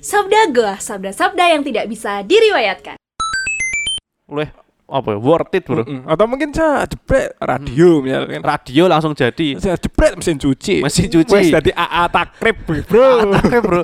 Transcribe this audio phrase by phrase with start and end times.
[0.00, 2.94] Sabda Goa, sabda-sabda yang tidak bisa diriwayatkan.
[4.30, 4.54] Oleh
[4.86, 5.18] apa ya?
[5.18, 5.82] Worth it, Bro.
[5.82, 6.06] Mm-mm.
[6.06, 8.38] Atau mungkin saya jebret radio misalkan.
[8.38, 9.58] Radio langsung jadi.
[9.58, 10.86] Saya jebret mesin cuci.
[10.86, 11.34] Mesin cuci.
[11.34, 13.34] Wes dadi AA takrib, Bro.
[13.34, 13.82] Oke, Bro.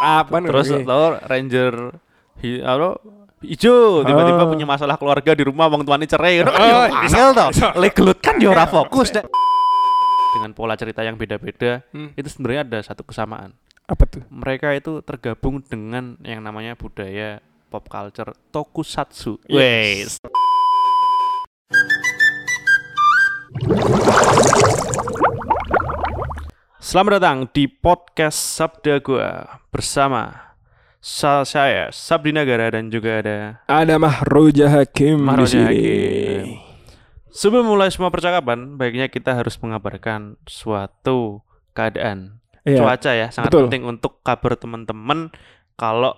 [0.00, 0.48] Apa nih?
[0.48, 1.74] Terus lo Ranger
[2.42, 2.98] hi, apa,
[3.44, 4.50] hijau tiba-tiba Oh.
[4.50, 6.42] punya masalah keluarga di rumah wong tuane cerai.
[6.42, 7.48] Oh, angel toh.
[7.76, 9.12] Legelut kan yo ora fokus.
[10.32, 12.16] Dengan pola cerita yang beda-beda, Hmm.
[12.16, 13.52] itu sebenarnya ada satu kesamaan.
[13.92, 14.24] Apa tuh?
[14.32, 19.36] Mereka itu tergabung dengan yang namanya budaya pop culture tokusatsu.
[19.44, 20.16] Yes.
[26.82, 30.52] Selamat datang di podcast Sabda Gua bersama
[30.98, 33.38] sa- saya Sabdi Nagara dan juga ada
[33.70, 35.64] Ada Mahroja Hakim Mahroja di sini.
[35.68, 36.44] Hakim.
[37.32, 41.40] Sebelum mulai semua percakapan, baiknya kita harus mengabarkan suatu
[41.72, 42.78] keadaan Iya.
[42.78, 43.66] cuaca ya, sangat betul.
[43.66, 45.34] penting untuk kabar teman-teman
[45.74, 46.14] kalau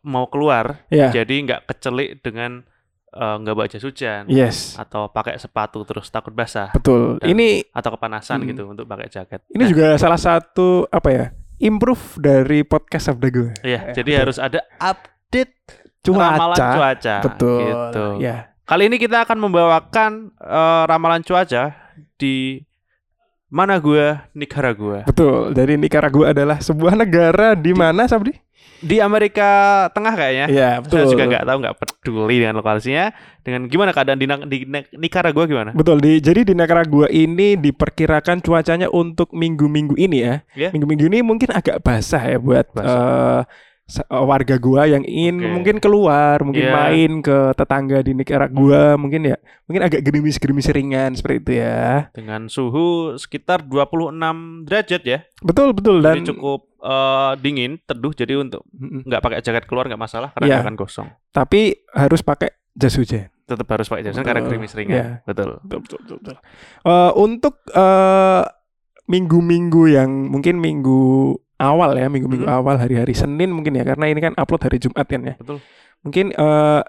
[0.00, 1.10] mau keluar, Iya.
[1.12, 2.64] jadi nggak kecelik dengan
[3.08, 4.76] eh, nggak bawa jas hujan Yes.
[4.76, 7.16] atau pakai sepatu terus takut basah Betul.
[7.16, 8.48] Dan- ini atau kepanasan Hmm.
[8.48, 9.48] gitu untuk pakai jaket.
[9.48, 11.24] ini Nah, juga salah satu apa ya?
[11.58, 13.50] Improve dari podcast Sabda Gue.
[13.60, 14.22] Iya, Eh, jadi betul.
[14.22, 15.56] harus ada update
[15.98, 16.20] Cuaca.
[16.30, 17.16] ramalan cuaca.
[17.24, 17.60] Betul.
[17.64, 18.04] Gitu.
[18.20, 18.36] Ya.
[18.62, 21.64] Kali ini kita akan membawakan eh, ramalan cuaca
[22.14, 22.60] di
[23.48, 25.04] mana gua Nicaragua.
[25.04, 25.52] Betul.
[25.52, 28.32] Dari Nicaragua adalah sebuah negara di mana, Sabdi?
[28.78, 29.48] Di Amerika
[29.90, 30.46] Tengah kayaknya.
[30.46, 31.10] Iya, Saya betul.
[31.10, 33.10] juga nggak tahu, nggak peduli dengan lokasinya.
[33.42, 35.70] Dengan gimana keadaan di, di Na- Nicaragua gimana?
[35.74, 35.98] Betul.
[35.98, 40.34] Di, jadi di Nicaragua ini diperkirakan cuacanya untuk minggu-minggu ini ya.
[40.54, 40.68] Ya.
[40.70, 42.86] Minggu-minggu ini mungkin agak basah ya buat Basah.
[42.86, 43.40] eh,
[44.06, 45.48] warga gua yang ingin Oke.
[45.48, 46.74] mungkin keluar, mungkin Iya.
[46.76, 52.12] main ke tetangga di Nicaragua, mungkin ya, mungkin agak gerimis-gerimis ringan seperti itu ya.
[52.12, 54.12] Dengan suhu sekitar 26
[54.68, 55.18] derajat ya.
[55.40, 58.12] Betul, betul dan Jadi cukup eh, dingin, teduh.
[58.12, 61.08] Jadi untuk nggak pakai jaket keluar nggak masalah karena nggak akan gosong.
[61.32, 63.32] tapi harus pakai jas hujan.
[63.48, 64.94] Tetap harus pakai jas hujan karena gerimis ringan.
[64.94, 65.06] Iya.
[65.24, 65.58] Betul.
[65.64, 66.16] Betul, betul, betul.
[66.20, 66.36] betul.
[66.84, 68.44] Eh, untuk eh,
[69.08, 72.58] minggu-minggu yang mungkin minggu awal ya, minggu-minggu Mhm.
[72.58, 75.34] awal hari-hari Senin mungkin ya, karena ini kan upload hari Jumat kan ya.
[75.36, 75.58] Betul.
[76.06, 76.82] Mungkin eh,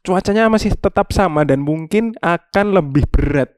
[0.00, 3.50] cuacanya masih tetap sama dan mungkin akan lebih berat,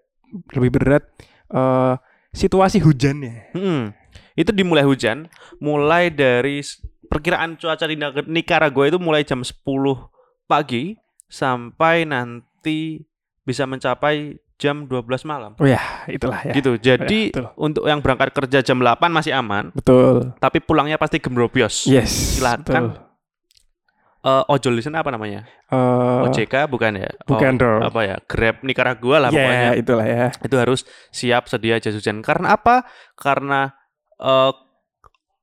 [0.54, 1.04] lebih berat
[1.52, 1.94] eh,
[2.32, 3.52] situasi hujannya.
[3.52, 3.92] Hmm.
[4.32, 5.28] Itu dimulai hujan,
[5.60, 6.64] mulai dari
[7.04, 10.08] perkiraan cuaca di Nicaragua itu mulai jam 10
[10.48, 10.96] pagi
[11.28, 13.04] sampai nanti
[13.44, 15.58] bisa mencapai jam 12 malam.
[15.58, 16.54] Oh ya, itulah ya.
[16.54, 16.78] Gitu.
[16.78, 17.50] Jadi betul.
[17.58, 20.30] untuk yang berangkat kerja jam 8 masih aman, Betul.
[20.38, 21.82] tapi pulangnya pasti gembrobios.
[21.90, 22.38] Yes.
[22.38, 22.62] Silakan.
[22.94, 23.10] betul.
[24.22, 25.42] Eh, ojol di sana apa namanya?
[25.66, 27.10] Eh, OJK bukan ya?
[27.26, 27.80] bukan Oh, dong.
[27.82, 28.16] apa ya?
[28.22, 29.70] Grab Nicaragua lah ya, pokoknya.
[29.74, 30.26] itulah ya.
[30.30, 30.80] itu harus
[31.10, 32.22] siap sedia jas hujan.
[32.22, 32.86] Karena apa?
[33.18, 33.74] Karena
[34.22, 34.52] eh,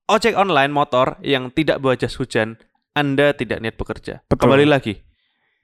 [0.08, 2.56] ojek online motor yang tidak bawa jas hujan,
[2.96, 4.24] Anda tidak niat bekerja.
[4.31, 4.47] Betul.
[4.47, 5.03] Kembali lagi,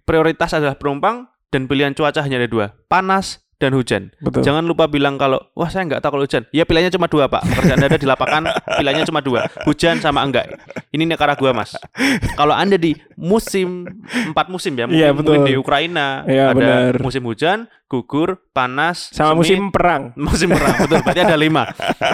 [0.03, 4.11] prioritas adalah penumpang dan pilihan cuaca hanya ada dua, panas dan hujan.
[4.17, 4.43] Betul.
[4.43, 6.43] Jangan lupa bilang kalau, wah saya nggak tahu kalau hujan.
[6.49, 7.43] Ya pilihannya cuma dua pak.
[7.45, 8.43] Pekerjaan Anda di lapangan
[8.77, 10.51] pilihannya cuma dua, hujan sama enggak.
[10.89, 11.75] Ini Nicaragua mas.
[12.33, 15.47] Kalau Anda di musim empat musim ya, mungkin, Iya, mungkin betul.
[15.47, 16.93] di Ukraina Iya, ada benar.
[16.99, 20.11] musim hujan, gugur, panas, Sama semi, musim perang.
[20.19, 21.63] musim perang betul berarti ada lima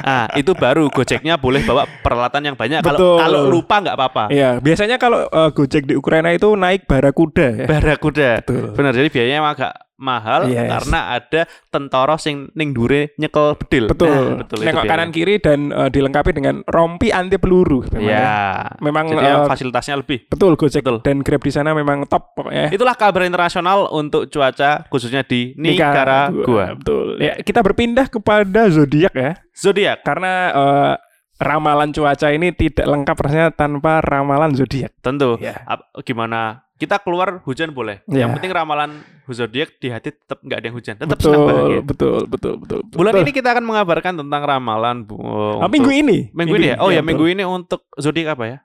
[0.04, 4.60] ah itu baru gojeknya boleh bawa peralatan yang banyak kalau kalau lupa nggak apa-apa Iya,
[4.60, 7.66] biasanya kalau eh, Gojek di Ukraina itu naik barakuda ya.
[7.66, 8.74] barakuda Betul.
[8.74, 10.66] benar jadi biayanya agak mahal Yes.
[10.68, 14.10] karena ada tentara sing ning dure nyekel bedil Betul.
[14.10, 17.86] Nah, betul itu Nengok kanan kiri dan eh, dilengkapi dengan rompi anti peluru.
[17.88, 18.18] memang ya.
[18.18, 18.42] ya
[18.82, 20.98] Memang jadi eh, fasilitasnya lebih betul Gojek betul.
[21.00, 22.68] dan Grab di sana memang top pokoknya.
[22.70, 27.08] itulah kabar internasional untuk cuaca khususnya di Nicaragua Betul.
[27.18, 29.38] Ya, kita berpindah kepada zodiak ya.
[29.54, 30.94] zodiak Karena eh,
[31.38, 34.94] ramalan cuaca ini tidak lengkap rasanya tanpa ramalan zodiak.
[35.00, 35.62] tentu Ya.
[35.64, 38.26] Ap- gimana kita keluar hujan boleh Ya.
[38.26, 41.80] yang penting ramalan zodiak di hati tetap nggak ada yang hujan tetap Betul, senang bahagia
[41.82, 42.98] betul, betul, betul, betul.
[43.00, 43.24] Bulan Betul.
[43.24, 45.16] ini kita akan mengabarkan tentang ramalan bu.
[45.16, 45.24] Ah,
[45.64, 46.18] untuk- minggu ini.
[46.32, 46.78] Minggu ini ya.
[46.80, 47.08] Oh ya, betul.
[47.08, 48.58] minggu ini untuk zodiak apa ya?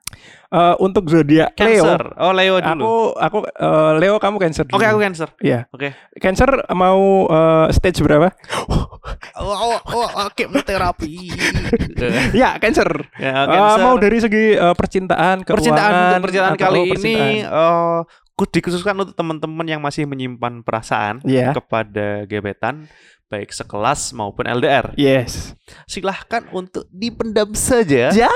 [0.47, 1.83] Eh, untuk zodiak Leo.
[1.83, 2.01] Cancer.
[2.15, 2.79] Oh, Leo dulu.
[2.79, 4.63] Aku aku eh, Leo kamu Cancer.
[4.67, 4.87] Oke, dulu.
[4.87, 5.29] aku Cancer.
[5.39, 5.59] Iya.
[5.69, 5.87] Oke.
[6.17, 8.31] Cancer mau eh, stage berapa?
[9.37, 11.31] Oh, oh, oh, oke, terapi.
[12.41, 12.87] ya, Cancer.
[13.17, 13.79] ya, Cancer.
[13.83, 17.27] mau dari segi eh, percintaan, percintaan keuangan, untuk percintaan atau kali percintaan?
[17.27, 21.57] ini eh ku- dikhususkan untuk teman-teman yang masih menyimpan perasaan Iya.
[21.57, 22.85] kepada gebetan
[23.27, 24.93] baik sekelas maupun LDR.
[24.95, 25.57] Yes.
[25.83, 28.13] Silahkan untuk dipendam saja.
[28.13, 28.29] Ya.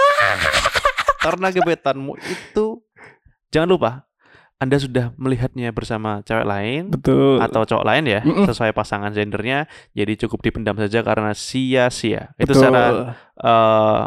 [1.21, 2.81] Karena gebetanmu itu
[3.53, 3.91] jangan lupa
[4.57, 7.41] Anda sudah melihatnya bersama cewek lain Betul.
[7.41, 8.45] atau cowok lain ya Mm-mm.
[8.45, 12.61] sesuai pasangan gendernya jadi cukup dipendam saja karena sia-sia itu Betul.
[12.61, 12.83] secara
[13.37, 14.05] eh,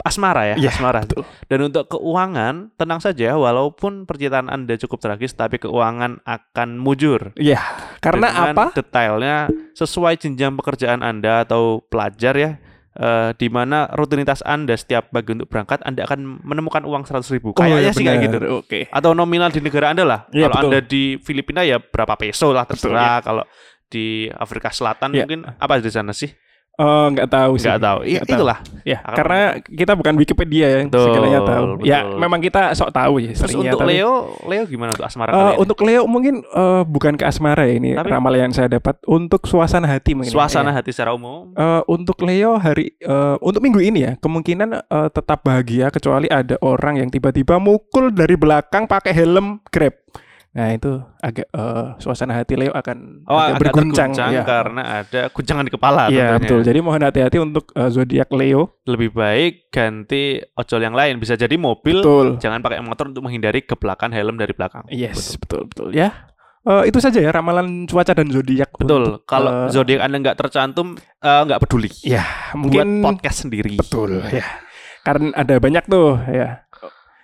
[0.00, 1.00] asmara ya, Iya, asmara.
[1.02, 1.22] betul.
[1.44, 7.32] Dan untuk keuangan, tenang saja walaupun percintaan Anda cukup tragis tapi keuangan akan mujur.
[7.34, 7.60] Iya,
[7.98, 8.64] karena Dengan apa?
[8.72, 9.36] Detailnya
[9.72, 12.52] sesuai jenjang pekerjaan Anda atau pelajar ya.
[12.90, 17.54] eh, di mana rutinitas Anda setiap pagi untuk berangkat Anda akan menemukan uang 100.000 ribu.
[17.54, 18.36] Kayaknya sih kayak gitu.
[18.36, 18.50] Oh, iya.
[18.58, 18.80] Oke.
[18.90, 20.20] Atau nominal di negara Anda lah.
[20.28, 20.68] Iya, Kalau betul.
[20.68, 23.22] Anda di Filipina ya berapa peso lah Betul, terserah.
[23.22, 23.44] Kalau
[23.86, 25.22] di Afrika Selatan Iya.
[25.22, 26.34] mungkin apa di sana sih?
[26.80, 27.68] Eh, nggak tahu sih.
[27.68, 27.98] Nggak tahu.
[28.00, 28.38] Iya, Nggak tahu.
[28.40, 28.58] itulah.
[28.80, 31.64] Ya, Akan karena kita bukan Wikipedia yang Betul, segalanya tahu.
[31.84, 32.16] Ya, betul.
[32.16, 33.30] memang kita sok tahu ya.
[33.30, 34.12] Terus untuk tapi- Leo,
[34.42, 35.56] Leo gimana untuk asmara Eh, kalian?
[35.58, 39.44] untuk Leo mungkin eh, bukan ke asmara ya ini Tapi- ramalan yang saya dapat untuk
[39.44, 40.32] suasana hati mungkin.
[40.32, 40.34] ya.
[40.34, 40.74] Suasana Ya.
[40.74, 41.52] hati secara umum.
[41.52, 46.56] Eh, untuk Leo hari eh, untuk minggu ini ya kemungkinan eh, tetap bahagia kecuali ada
[46.60, 49.92] orang yang tiba-tiba mukul dari belakang pakai helm Grab.
[50.50, 54.10] Nah itu agak eh, suasana hati Leo akan Oh, agak agak berguncang.
[54.28, 54.42] ya.
[54.42, 56.60] karena ada guncangan di kepala Iya betul.
[56.60, 58.82] Jadi mohon hati-hati untuk eh, zodiak Leo.
[58.82, 61.16] Lebih baik ganti ojol yang lain.
[61.16, 62.26] Bisa jadi mobil, Betul.
[62.36, 64.90] jangan pakai motor untuk menghindari gebrakan helm dari belakang.
[64.90, 66.26] Yes betul betul ya.
[66.60, 68.74] Eh, itu saja ya ramalan cuaca dan zodiak.
[68.74, 69.02] Betul.
[69.06, 71.88] untuk, Kalau eh, zodiak Anda nggak tercantum, eh, nggak peduli.
[72.02, 73.78] ya Mungkin mungkin podcast sendiri.
[73.78, 74.44] betul ya.
[75.00, 76.68] Karena ada banyak tuh ya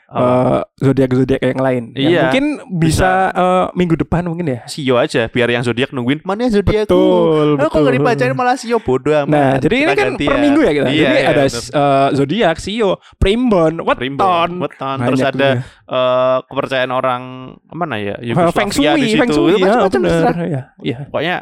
[0.06, 1.82] Eh, zodiak-zodiak yang lain.
[1.98, 2.20] Yang Iya.
[2.30, 2.44] mungkin
[2.78, 4.62] bisa, eh, minggu depan mungkin ya.
[4.70, 6.86] Sio aja, biar yang zodiak nungguin mana zodiakku.
[6.86, 7.94] Betul, kok nggak betul.
[7.98, 9.34] dibacain malah Sio bodoh amat.
[9.34, 10.30] Nah, jadi ini kan gantian.
[10.30, 10.86] per minggu ya kita.
[10.86, 14.62] Iya, jadi iya, ada eh, zodiak, Sio, Primbon, Primbon, Weton.
[14.62, 14.96] weton.
[15.10, 17.22] Terus Banyak ada eh, kepercayaan orang
[17.66, 18.14] mana ya?
[18.22, 18.30] ya.
[18.30, 19.42] Eh, Feng Yugoslavia di Shui, Feng situ.
[19.42, 20.32] Shui, ya, Macam-macam.
[20.46, 20.96] Ya, ya.
[21.10, 21.36] Pokoknya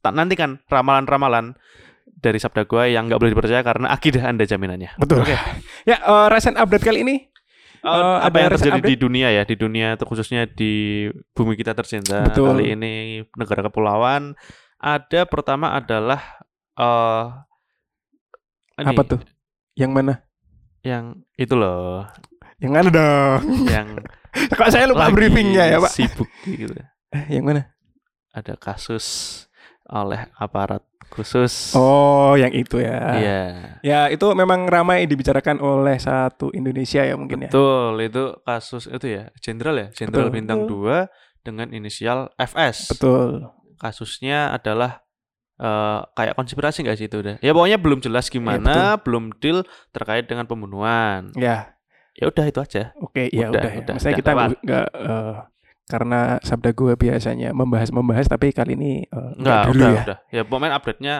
[0.00, 1.52] tak nanti kan ramalan-ramalan
[2.16, 4.96] dari sabda gua yang nggak boleh dipercaya karena akidah Anda jaminannya.
[4.96, 5.20] Betul.
[5.20, 5.36] Oke.
[5.84, 7.16] Ya, eh, recent update kali ini
[7.86, 8.90] Eh, Eh, apa yang terjadi update?
[8.90, 12.50] di dunia ya, di dunia itu khususnya di bumi kita tercinta Betul.
[12.52, 12.92] kali ini
[13.32, 14.34] negara kepulauan.
[14.76, 16.18] Ada pertama adalah
[16.74, 17.24] eh
[18.76, 19.20] ini, apa tuh?
[19.72, 20.14] Yang mana?
[20.82, 21.04] Yang
[21.34, 22.04] itu loh,
[22.58, 23.40] Yang mana dong?
[23.66, 23.88] yang
[24.58, 25.92] Kok saya lupa briefingnya ya, Pak?
[25.94, 26.74] Sibuk gitu.
[27.08, 27.72] Eh, yang mana?
[28.34, 29.06] Ada kasus
[29.86, 31.72] oleh aparat khusus.
[31.72, 33.00] Oh, yang itu ya.
[33.16, 33.40] Iya.
[33.80, 37.50] Ya, itu memang ramai dibicarakan oleh satu Indonesia ya mungkin ya.
[37.50, 40.36] Betul, itu kasus itu ya, jenderal ya, jenderal Betul.
[40.36, 41.08] bintang 2
[41.40, 42.90] dengan inisial FS.
[42.92, 43.46] Betul.
[43.78, 45.04] Kasusnya adalah
[45.56, 47.36] eh, kayak konspirasi nggak sih itu udah?
[47.40, 51.32] Ya pokoknya belum jelas gimana, belum deal terkait dengan pembunuhan.
[51.32, 51.72] Ya,
[52.16, 52.96] Ya udah itu aja.
[52.96, 53.72] oke, ya Udah, udah.
[53.72, 53.80] ya.
[53.84, 54.30] udah, Maksudnya udah kita
[54.64, 55.34] nggak eh,
[55.86, 60.02] karena sabda gue biasanya membahas-membahas tapi kali ini eh, Enggak, dulu udah, ya.
[60.02, 60.18] udah.
[60.28, 61.16] Ya pokoknya update-nya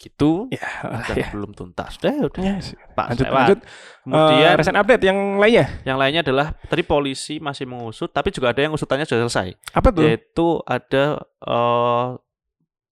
[0.00, 0.64] gitu Ya,
[1.04, 1.28] dan ya.
[1.28, 2.00] belum tuntas.
[2.00, 2.40] Udah, udah.
[2.40, 2.56] Ya,
[2.96, 3.36] Pak, lanjut lewat.
[3.36, 3.58] lanjut.
[4.00, 5.66] Kemudian Eh, recent update yang lainnya.
[5.84, 9.52] yang lainnya adalah tadi polisi masih mengusut, tapi juga ada yang usutannya sudah selesai.
[9.76, 10.08] Apa tuh?
[10.08, 12.06] Yaitu ada eh,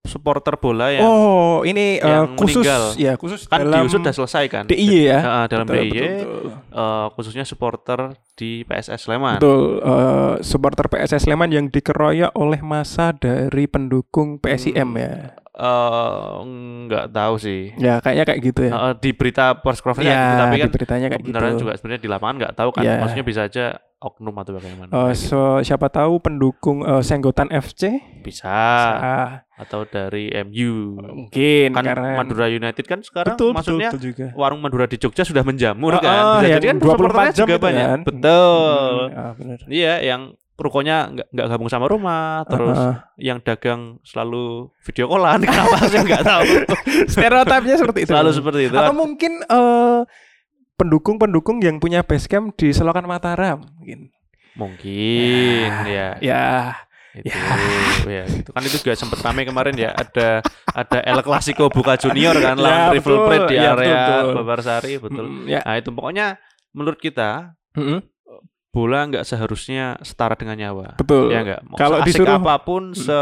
[0.09, 2.83] supporter bola yang oh, ini yang khusus meninggal.
[2.97, 4.65] ya, khusus kan dalam diusut sudah selesai kan?
[4.65, 5.19] DIY ya.
[5.21, 6.51] Heeh, dalam Betul, DIY betul, betul.
[6.73, 8.01] eh, khususnya supporter
[8.33, 9.37] di PSS Sleman.
[9.37, 14.97] Betul, eh, supporter PSS Sleman yang dikeroyok oleh masa dari pendukung PSIM Hmm.
[14.97, 15.15] ya.
[15.59, 16.33] Eh,
[16.87, 17.75] nggak tahu sih.
[17.75, 18.73] Ya, kayaknya kayak gitu ya.
[18.73, 21.59] Eh, di berita conference ya, tapi di kan beritanya kayak gitu.
[21.59, 22.83] juga sebenarnya di lapangan nggak tahu kan.
[22.83, 23.03] Ya.
[23.03, 23.65] Maksudnya bisa aja
[23.99, 24.87] oknum atau bagaimana.
[24.87, 25.27] Eh, Kayak gitu.
[25.27, 30.95] so, siapa tahu pendukung eh, Senggotan FC Bisa Ah, atau dari MU.
[30.95, 34.27] mungkin Kan karena Madura United kan sekarang betul, maksudnya betul, betul juga.
[34.39, 36.23] warung Madura di Jogja sudah menjamur Ah, kan.
[36.39, 37.83] Bisa yang jadi kan 24 supporternya jam juga banyak.
[37.85, 38.01] kan.
[38.07, 38.95] Betul.
[39.11, 39.33] Hmm, ah.
[39.67, 40.23] Iya, yang
[40.59, 42.97] rukonya nggak nggak gabung sama rumah, terus Ah, ah.
[43.15, 45.39] yang dagang selalu video callan.
[45.47, 46.43] Kenapa sih nggak tahu?
[47.13, 48.11] stereotipnya seperti itu.
[48.11, 48.75] selalu seperti itu.
[48.75, 50.01] Atau mungkin eh,
[50.75, 54.11] pendukung-pendukung yang punya base camp di Selokan Mataram mungkin.
[54.55, 56.19] Mungkin ya.
[56.19, 56.75] Ya,
[57.15, 57.35] itu
[58.07, 60.39] ya itu kan itu juga sempat rame kemarin ya ada
[60.69, 63.19] ada El Clasico Boca Junior kan Ya, lawan betul.
[63.25, 64.35] Plate di Ya, area betul, betul.
[64.37, 65.61] Babarsari betul Mm, ya.
[65.63, 66.27] nah itu pokoknya
[66.71, 67.99] menurut kita Mm-mm.
[68.69, 71.33] Bola nggak seharusnya setara dengan nyawa betul.
[71.33, 73.19] ya nggak Kalau seasik disuruh- apa pun se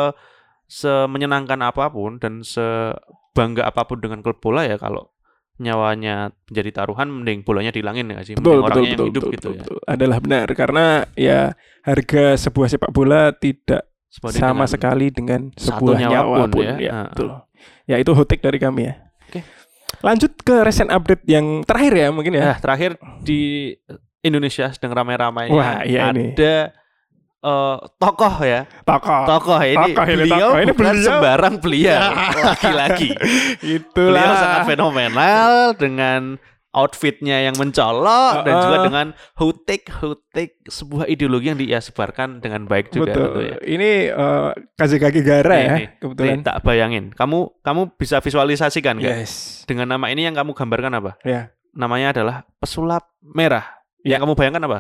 [0.66, 5.14] semenyenangkan apa pun dan sebangga apa pun dengan klub bola ya kalau
[5.56, 9.22] nyawanya menjadi taruhan mending bolanya dihilangin nggak sih Betul, mending betul, orangnya betul, yang hidup
[9.22, 9.78] betul, gitu betul, ya betul.
[9.86, 10.84] Adalah benar karena
[11.16, 11.40] ya
[11.80, 16.62] harga sebuah sepak bola tidak Sebanding sama dengan- sekali dengan sebuah nyawa nyawa, pun pun,
[16.62, 16.74] ya.
[16.76, 16.90] ya.
[16.90, 17.06] Ah.
[17.08, 17.28] betul.
[17.86, 18.94] Ya itu hot take dari kami ya.
[19.22, 19.40] Oke.
[20.02, 22.42] Lanjut ke recent update yang terakhir ya mungkin ya.
[22.42, 23.72] Nah, terakhir di
[24.26, 26.35] Indonesia sedang ramai-ramainya Wah, iya ada ini.
[27.40, 28.66] eh, tokoh ya.
[28.83, 29.23] Tokoh.
[29.25, 30.59] Tokoh ini Tokoh ini, beliau tokoh.
[30.59, 31.06] Ini bukan beliau.
[31.06, 32.00] sembarang beliau.
[32.50, 33.11] Lagi-lagi.
[33.62, 34.11] Itulah.
[34.11, 36.23] Beliau sangat fenomenal dengan
[36.71, 38.64] outfitnya yang mencolok dan Uh-uh.
[38.68, 43.25] juga dengan hutik hutik sebuah ideologi yang dia sebarkan dengan baik juga Betul.
[43.33, 43.56] tentunya.
[43.64, 46.37] Ini eh, Kazekage Gara Nih, ya kebetulan.
[46.37, 47.04] Nih, tak bayangin.
[47.16, 49.00] Kamu kamu bisa visualisasikan?
[49.00, 49.64] Yes.
[49.64, 51.16] Dengan nama ini yang kamu gambarkan apa?
[51.23, 51.49] Ya.
[51.73, 53.75] namanya adalah pesulap merah.
[54.06, 54.16] Ya.
[54.16, 54.78] Yang kamu bayangkan apa?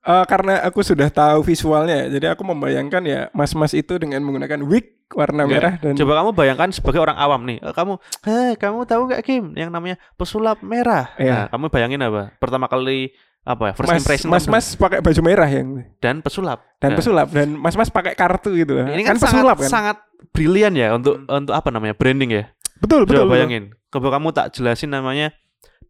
[0.00, 4.96] Eh, karena aku sudah tahu visualnya, jadi aku membayangkan ya mas-mas itu dengan menggunakan wig
[5.10, 5.52] warna Enggak.
[5.52, 7.58] merah dan Coba kamu bayangkan sebagai orang awam nih.
[7.58, 11.34] eh, Kamu, "Heh, kamu tahu nggak Kim yang namanya pesulap merah?" Iya.
[11.34, 12.32] Nah, kamu bayangin apa?
[12.38, 13.12] Pertama kali
[13.42, 13.72] apa ya?
[13.74, 16.64] First mas impression mas mas pakai baju merah yang dan pesulap.
[16.78, 19.96] dan Nah, pesulap dan mas mas pakai kartu gitu Ini kan, pesulap sangat, kan sangat
[20.30, 21.92] brilian ya untuk untuk apa namanya?
[21.92, 22.44] branding ya.
[22.78, 23.34] betul betul Coba betul.
[23.36, 23.64] bayangin.
[23.90, 25.34] Coba kamu tak jelasin namanya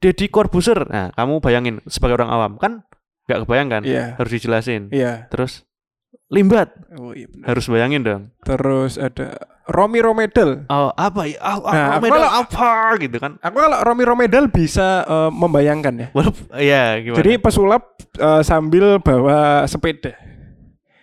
[0.01, 0.81] Deddy Corbuzier.
[0.83, 2.83] Nah, kamu bayangin sebagai orang awam kan
[3.25, 3.83] nggak kebayangkan.
[3.85, 4.89] iya Harus dijelasin.
[4.91, 5.63] iya Terus
[6.27, 7.47] Limbat oh, iya benar.
[7.49, 8.23] harus bayangin dong.
[8.41, 9.35] terus ada
[9.67, 11.39] Romi Romedel Oh, apa ya?
[11.41, 13.33] Oh, Nah, aku medal kalau- apa gitu kan.
[13.37, 17.19] aku kalau Romi Romedel bisa eh, membayangkan ya Walaupun ya gimana?
[17.19, 17.83] jadi pesulap
[18.17, 20.15] eh, sambil bawa sepeda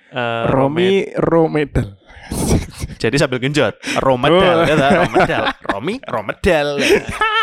[0.07, 1.99] Eh, Romi Romedel
[2.97, 4.65] Jadi sambil genjot, Romedal, Oh.
[4.65, 4.91] ya tak?
[5.01, 6.67] Romedal, Romi, Romedal.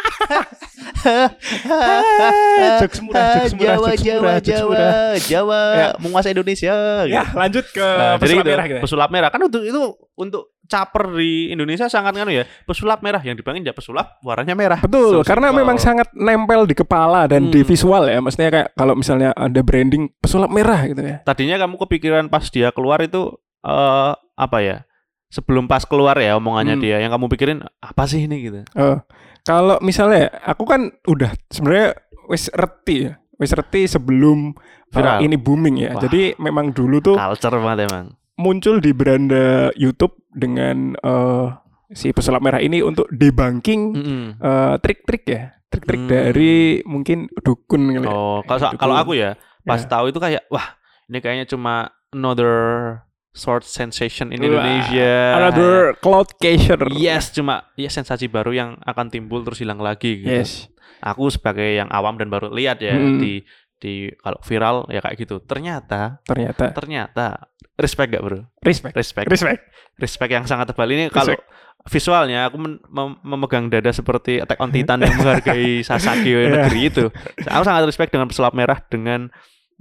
[2.81, 5.15] jokes murah jokes murah Jawa, jokes Jawa, murah jokes Jawa, murah.
[5.21, 5.87] Jawa, Ya.
[5.99, 6.75] menguasai Indonesia.
[7.05, 7.35] ya gitu.
[7.35, 8.83] lanjut ke Nah, pesulap gitu, merah gitu ya.
[8.83, 9.83] pesulap merah kan untuk itu
[10.15, 14.79] untuk caper di Indonesia sangat kan ya pesulap merah yang dibayangin ya pesulap warnanya merah
[14.81, 17.69] Betul, So karena memang sangat nempel di kepala dan di Hmm.
[17.69, 18.19] visual ya.
[18.19, 21.21] Maksudnya kayak kalau misalnya ada branding pesulap merah gitu ya.
[21.23, 23.29] tadinya kamu kepikiran pas dia keluar itu
[23.61, 24.77] eh apa ya
[25.27, 26.83] sebelum pas keluar ya omongannya Hmm.
[26.83, 28.97] dia yang kamu pikirin apa sih ini gitu Eh,
[29.45, 31.95] kalau misalnya aku kan udah sebenarnya
[32.27, 33.13] wis reti ya.
[33.35, 34.57] Wis reti sebelum
[34.91, 35.21] eh, Viral.
[35.21, 35.91] ini booming ya.
[35.93, 36.01] Wah.
[36.01, 41.47] Jadi memang dulu tuh culture banget emang muncul di beranda YouTube dengan eh,
[41.91, 44.23] si pesulap merah ini untuk debunking Mm-mm.
[44.39, 45.43] eh, trik-trik ya.
[45.67, 46.11] Trik-trik Hmm.
[46.11, 48.09] dari mungkin dukun kali ya.
[48.09, 49.91] oh kalau kalau aku ya pas Ya.
[49.91, 52.55] tahu itu kayak wah ini kayaknya cuma another
[53.35, 56.79] short sensation in Indonesia Another cloud catcher.
[56.91, 60.31] Yes, cuma ya sensasi baru yang akan timbul terus hilang lagi gitu.
[60.31, 60.71] Yes.
[61.03, 63.19] Aku sebagai yang awam dan baru lihat ya Mm.
[63.19, 63.43] di
[63.77, 65.43] di kalau viral ya kayak gitu.
[65.43, 67.27] Ternyata Ternyata ternyata
[67.75, 68.41] respect gak bro?
[68.63, 68.95] respect.
[68.95, 69.27] Respect.
[69.27, 69.61] Respect.
[69.95, 71.35] Respect yang sangat tebal ini kalau
[71.85, 76.65] visualnya aku mem- memegang dada seperti Attack on Titan yang menghargai Sasaki Iya.
[76.65, 77.05] negeri itu.
[77.45, 79.29] Aku sangat respect dengan pesulap merah dengan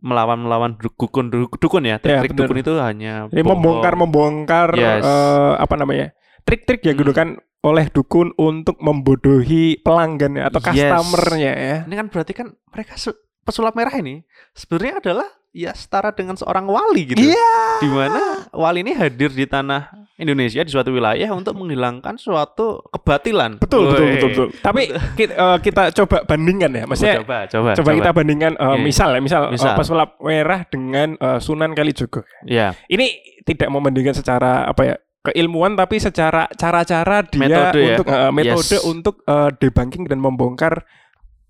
[0.03, 1.95] melawan melawan dukun dukun ya.
[2.03, 2.45] Ya, Trik bener.
[2.45, 5.01] dukun itu hanya Jadi membongkar membongkar Yes.
[5.01, 6.11] eh, apa namanya
[6.43, 7.07] trik-trik yang Hmm.
[7.07, 7.27] digunakan
[7.63, 10.91] oleh dukun untuk membodohi pelanggannya atau Yes.
[10.91, 11.77] customernya ya.
[11.87, 12.99] Ini kan berarti kan mereka
[13.47, 17.23] pesulap merah ini sebenarnya adalah ya setara dengan seorang wali gitu.
[17.23, 17.55] Iya.
[17.79, 23.57] Di mana wali ini hadir di tanah Indonesia di suatu wilayah untuk menghilangkan suatu kebatilan.
[23.57, 24.47] Betul, betul, betul, betul.
[24.61, 24.81] Tapi
[25.17, 28.77] kita, eh, kita coba bandingkan ya, maksudnya coba, coba, coba, kita bandingkan Oke.
[28.79, 29.73] misal ya, misal, eh, Misal.
[29.73, 32.21] pesulap merah dengan eh, Sunan Kalijogo.
[32.45, 33.05] Ya, Ini
[33.41, 37.87] tidak membandingkan secara apa ya keilmuan, tapi secara cara-cara dia Metode ya.
[37.95, 38.85] untuk eh, metode Yes.
[38.85, 40.85] untuk eh, debunking dan membongkar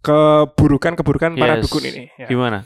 [0.04, 1.64] keburukan-keburukan para Yes.
[1.68, 2.04] dukun ini.
[2.16, 2.28] Ya.
[2.28, 2.64] gimana?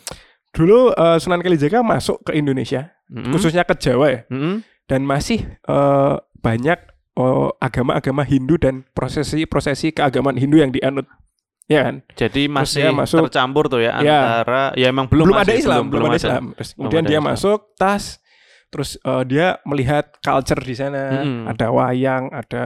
[0.54, 3.30] Dulu eh, Sunan Kalijaga masuk ke Indonesia, Mm-mm.
[3.30, 4.62] khususnya ke Jawa ya, Mm-mm.
[4.88, 6.80] Dan masih eh, banyak
[7.14, 11.06] eh, agama-agama Hindu dan prosesi-prosesi keagamaan Hindu yang dianut,
[11.66, 11.96] ya kan?
[12.14, 14.20] Jadi masih dia masuk- tercampur tuh ya, Ya.
[14.40, 16.18] antara ya emang belum, Belum, ada masih, Islam, belum, ada ada.
[16.18, 16.44] Islam.
[16.54, 17.30] Terus kemudian ada dia Islam.
[17.30, 18.04] masuk tas,
[18.68, 21.44] terus eh, dia melihat culture di sana, Mm-mm.
[21.48, 22.64] ada wayang, ada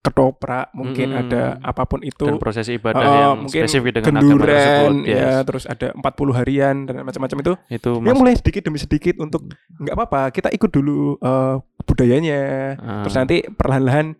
[0.00, 1.22] ketoprak, mungkin Mm-mm.
[1.22, 2.24] ada apa pun itu.
[2.24, 4.92] Dan prosesi ibadah Eh, yang mungkin spesifik dengan agama tersebut.
[5.02, 5.12] Yes.
[5.12, 6.00] ya, terus ada 40
[6.32, 7.52] harian dan macam-macam itu.
[7.70, 9.44] Itu mas- mulai sedikit demi sedikit untuk
[9.76, 11.54] nggak apa-apa, kita ikut dulu eh,
[11.84, 12.40] budayanya.
[12.76, 13.02] Ah.
[13.04, 14.16] Terus nanti perlahan-lahan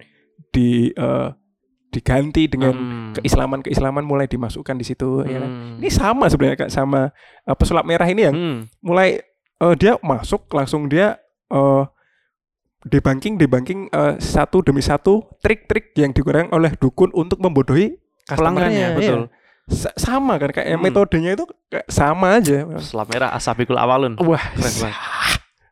[0.50, 1.28] di eh,
[1.88, 3.10] diganti dengan Hmm.
[3.14, 5.50] keislaman-keislaman mulai dimasukkan di situ ya kan.
[5.50, 5.76] Hmm.
[5.80, 7.10] Ini sama sebenarnya Kak, sama
[7.42, 8.58] eh, pesulap merah ini yang Hmm.
[8.78, 9.18] mulai
[9.56, 11.16] eh, dia masuk langsung dia
[11.48, 11.82] eh
[12.82, 17.96] debunking debunking eh, satu demi satu trik-trik yang digunakan oleh dukun untuk membodohi
[18.26, 19.20] pelanggannya betul.
[19.26, 19.38] ya.
[19.70, 20.82] Sa- sama kan kayak Hmm.
[20.82, 22.66] metodenya itu kayak sama aja.
[22.80, 24.18] Selat merah asabikul awalun.
[24.18, 24.98] Wah, Keren banget.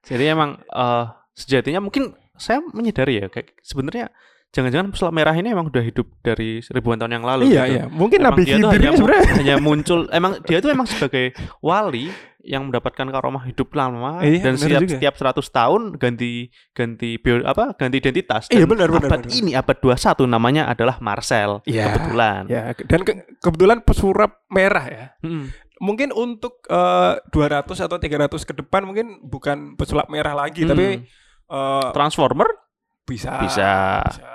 [0.04, 4.12] Jadi emang eh, sejatinya mungkin saya menyadari ya kayak sebenarnya
[4.48, 7.42] jangan-jangan pesulap merah ini emang udah hidup dari ribuan tahun yang lalu.
[7.46, 7.74] iya gitu.
[7.74, 7.84] iya.
[7.86, 11.24] Mungkin Emang Nabi dia Khidir hanya, ini sebenarnya hanya muncul emang dia itu emang sebagai
[11.58, 12.08] wali
[12.40, 14.92] yang mendapatkan karomah hidup lama Iya, dan setiap juga.
[14.94, 16.32] setiap 100 tahun ganti
[16.70, 19.36] ganti bio, apa ganti identitas Iya, Dan benar, benar, abad benar.
[19.36, 21.84] ini abad 21 namanya adalah Marcel Iya.
[21.92, 25.04] kebetulan Ya, dan ke- kebetulan pesulap merah ya.
[25.20, 25.44] Mm.
[25.78, 28.08] Mungkin untuk eh, 200 atau 300
[28.40, 30.72] ke depan mungkin bukan pesulap merah lagi, Hmm.
[30.72, 31.04] tapi
[31.46, 32.48] eh, Transformer
[33.08, 33.40] bisa.
[33.40, 34.28] bisa bisa.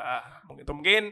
[0.49, 1.03] Mungkin itu mungkin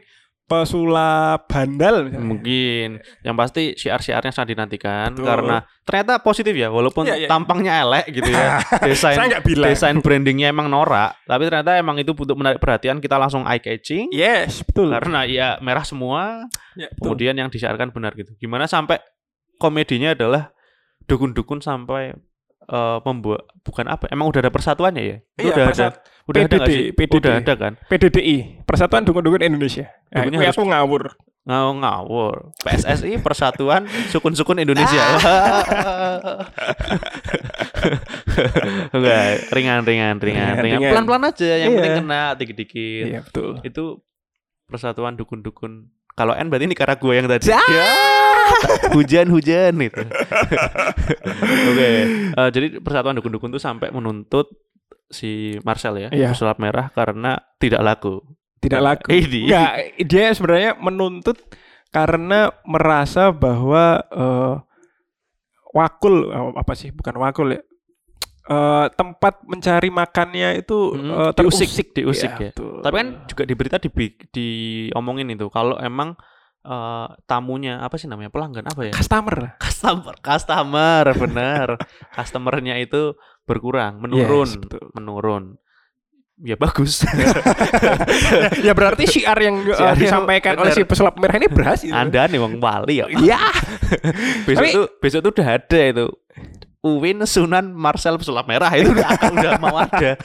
[0.42, 2.20] pesulap bandal misalnya.
[2.20, 2.88] mungkin
[3.22, 5.24] yang pasti syiar-syiarnya sangat dinantikan Betul.
[5.24, 7.28] karena ternyata positif ya walaupun Iya, iya.
[7.30, 9.70] tampangnya elek gitu ya desain Saya nggak bilang.
[9.70, 14.12] desain brandingnya emang norak tapi ternyata emang itu untuk menarik perhatian kita langsung eye catching
[14.12, 14.92] Yes, betul.
[14.92, 16.44] karena ya merah semua
[16.76, 17.16] Ya, betul.
[17.16, 19.00] kemudian yang disiarkan benar gitu gimana sampai
[19.56, 20.52] komedinya adalah
[21.04, 22.12] dukun-dukun sampai
[22.64, 24.06] eh, membuat bukan apa?
[24.08, 25.16] Emang udah ada persatuannya ya?
[25.34, 26.10] Itu Iya, udah persat- ada.
[26.22, 26.82] Udah ada PDD, sih?
[26.94, 27.14] PDD.
[27.18, 27.72] Udah ada kan?
[27.86, 29.90] PDDI, Persatuan Dukun-Dukun Indonesia.
[30.08, 31.02] Nah, kuwi harus- aku ngawur.
[31.42, 32.36] Ngawur ngawur.
[32.62, 35.02] PSSI Persatuan Sukun-Sukun Indonesia.
[38.92, 40.78] Enggak, ringan ringan ringan Ringan, ringan.
[40.78, 40.90] ringan.
[40.92, 41.76] Pelan-pelan aja, yang Iya.
[41.76, 43.04] penting kena dikit-dikit.
[43.08, 43.50] Iya, betul.
[43.62, 43.84] Itu
[44.66, 45.72] Persatuan Dukun-Dukun.
[46.12, 47.48] Kalau N berarti ini Nicaragua yang tadi.
[47.48, 47.58] Ah!
[47.66, 47.88] Ya,
[48.92, 50.02] hujan-hujan itu.
[51.70, 51.88] Oke,
[52.32, 54.48] eh, jadi Persatuan Dukun-Dukun itu sampai menuntut
[55.08, 56.32] si Marcel ya, Iya.
[56.32, 58.20] pesulap merah karena tidak laku.
[58.58, 59.10] Tidak laku.
[59.10, 59.40] Ini.
[59.50, 59.72] Enggak,
[60.06, 61.36] dia sebenarnya menuntut
[61.90, 64.54] karena merasa bahwa eh,
[65.72, 66.90] wakul eh, apa sih?
[66.90, 67.60] Bukan wakul ya.
[68.42, 72.50] Eh, tempat mencari makannya itu Hmm, diusik, terusik, diusik Iya, ya.
[72.50, 72.74] betul.
[72.82, 73.88] Tapi kan juga di berita di
[74.34, 76.18] diomongin itu kalau emang
[76.62, 78.92] eh, tamunya apa sih namanya pelanggan apa ya?
[78.94, 79.58] customer.
[79.58, 81.68] Customer, customer benar.
[82.16, 84.84] Customernya itu berkurang, menurun, Yes, betul.
[84.94, 85.44] menurun.
[86.42, 87.06] Ya bagus.
[88.66, 90.78] ya berarti syiar yang eh, Syiar yang disampaikan oleh benar.
[90.78, 91.92] si pesulap merah ini berhasil.
[91.92, 93.06] Anda nih wong wali ya.
[93.06, 93.38] Iya.
[94.42, 96.06] besok Tapi- tuh besok tuh udah ada itu.
[96.82, 100.18] Uwin Sunan Marcel pesulap merah itu udah akan udah mau ada.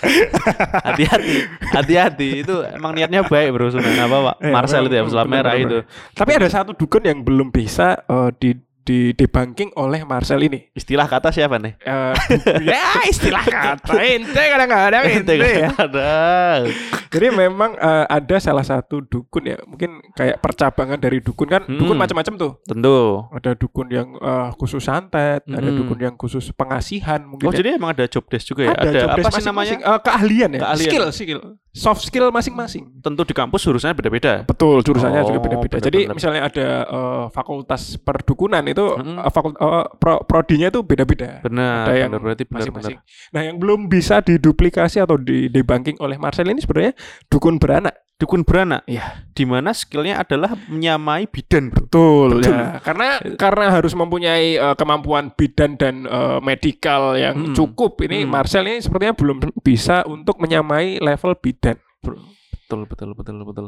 [0.89, 4.35] Hati-hati, hati-hati itu emang niatnya baik bro Sunan apa Pak?
[4.41, 5.85] Iya, Marcel itu ya pesulap merah itu.
[6.17, 10.71] Tapi ada satu dukun yang belum bisa eh, di di debunking oleh Marcel ini.
[10.71, 11.75] Istilah kata siapa nih?
[11.77, 12.13] Eh,
[12.71, 15.67] ya istilah kata ente kadang-kadang ente ya.
[15.75, 16.71] Kadang.
[17.07, 21.93] Jadi memang eh, ada salah satu dukun ya, mungkin kayak percabangan dari dukun kan, dukun
[21.93, 21.99] Hmm.
[21.99, 22.51] macam-macam tuh.
[22.63, 23.27] Tentu.
[23.35, 25.77] Ada dukun yang eh, khusus santet, ada Hmm.
[25.83, 27.47] dukun yang khusus pengasihan mungkin.
[27.47, 27.59] Oh ya.
[27.59, 28.75] jadi emang ada job desk juga ya?
[28.75, 29.75] Ada, job apa sih namanya?
[29.77, 30.87] Eh, keahlian ya, Keahlian.
[30.87, 31.39] skill, skill,
[31.77, 32.89] soft skill masing-masing.
[32.99, 34.43] Tentu di kampus jurusannya beda-beda.
[34.43, 35.77] Betul, jurusannya juga Oh, beda-beda.
[35.77, 39.17] benar, Jadi misalnya ada eh, fakultas perdukunan itu Mm-mm.
[39.19, 41.45] eh, fakul- eh, pro- prodinya itu beda-beda.
[41.45, 42.43] Benar, Ada yang benar berarti.
[42.47, 42.97] Masing-masing.
[43.29, 48.06] Nah, yang belum bisa diduplikasi atau di debunking oleh Marcel ini sebenarnya dukun beranak.
[48.17, 48.81] Dukun beranak.
[48.83, 49.29] Iya.
[49.29, 51.85] Di mana skillnya adalah menyamai bidan, bro.
[51.85, 52.49] Betul, Betul.
[52.49, 52.81] ya.
[52.81, 57.53] Karena karena harus mempunyai eh, kemampuan bidan dan eh, medikal yang Hmm.
[57.53, 58.01] cukup.
[58.01, 58.33] Ini Hmm.
[58.33, 61.77] Marcel ini sepertinya belum bisa untuk menyamai level bidan.
[62.01, 63.67] Betul, betul, betul, betul.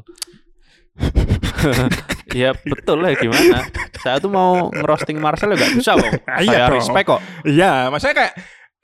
[2.36, 3.64] ya betul lah gimana.
[4.00, 6.10] Saya tuh mau ngerosting Marcel ya nggak bisa loh.
[6.40, 6.76] Iya Saya dong.
[6.76, 7.22] respect kok.
[7.46, 8.34] Iya, maksudnya kayak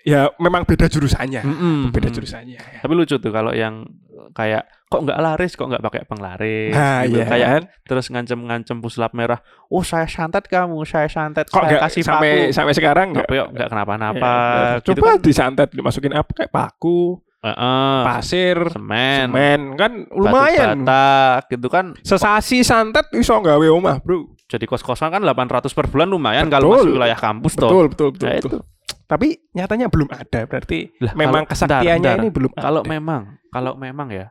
[0.05, 1.41] ya memang beda jurusannya.
[1.41, 2.13] Mm-mm, Beda mm.
[2.13, 2.55] jurusannya.
[2.55, 2.79] ya.
[2.79, 3.83] Tapi lucu tuh kalau yang
[4.31, 7.17] kayak kok nggak laris, kok nggak pakai penglaris, Nah, gitu.
[7.17, 7.63] iya kayak kan?
[7.83, 9.41] terus ngancem-ngancem puslap merah.
[9.67, 12.53] Oh saya santet kamu, saya santet, Kok nggak kasih sampai paku.
[12.53, 13.27] sampai sekarang nggak?
[13.27, 14.31] Nggak kenapa-napa.
[14.31, 15.19] Ya, gitu coba kan.
[15.19, 17.97] disantet dimasukin apa kayak paku, Heeh.
[18.03, 20.81] pasir, semen, semen kan lumayan.
[20.81, 24.37] bata gitu kan Sesasi santet iso gawe omah, Bro.
[24.45, 26.53] jadi kos-kosan kan 800 per bulan lumayan Betul.
[26.55, 27.67] kalau masuk wilayah kampus toh.
[27.67, 28.61] Betul, betul, betul, Nah, betul.
[29.05, 32.35] Tapi nyatanya belum ada, berarti Lah, memang kalau- kesaktiannya bentar, ini bentar.
[32.35, 32.89] belum Kalau ada.
[32.89, 34.25] memang, kalau memang ya,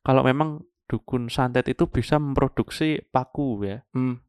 [0.00, 0.48] kalau memang
[0.86, 4.22] dukun santet itu bisa memproduksi paku ya Hmm.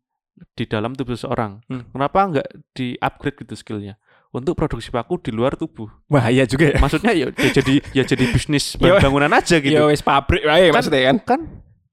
[0.54, 1.64] di dalam tubuh seseorang.
[1.66, 1.88] Hmm.
[1.90, 3.96] Kenapa nggak di-upgrade gitu skillnya?
[4.28, 5.88] Untuk produksi paku di luar tubuh.
[6.06, 6.78] Bahaya juga ya.
[6.78, 9.72] Maksudnya ya, ya jadi ya jadi bisnis bangunan aja gitu.
[9.72, 11.18] Ya wis pabrik wae Kan- maksudnya kan.
[11.24, 11.42] kan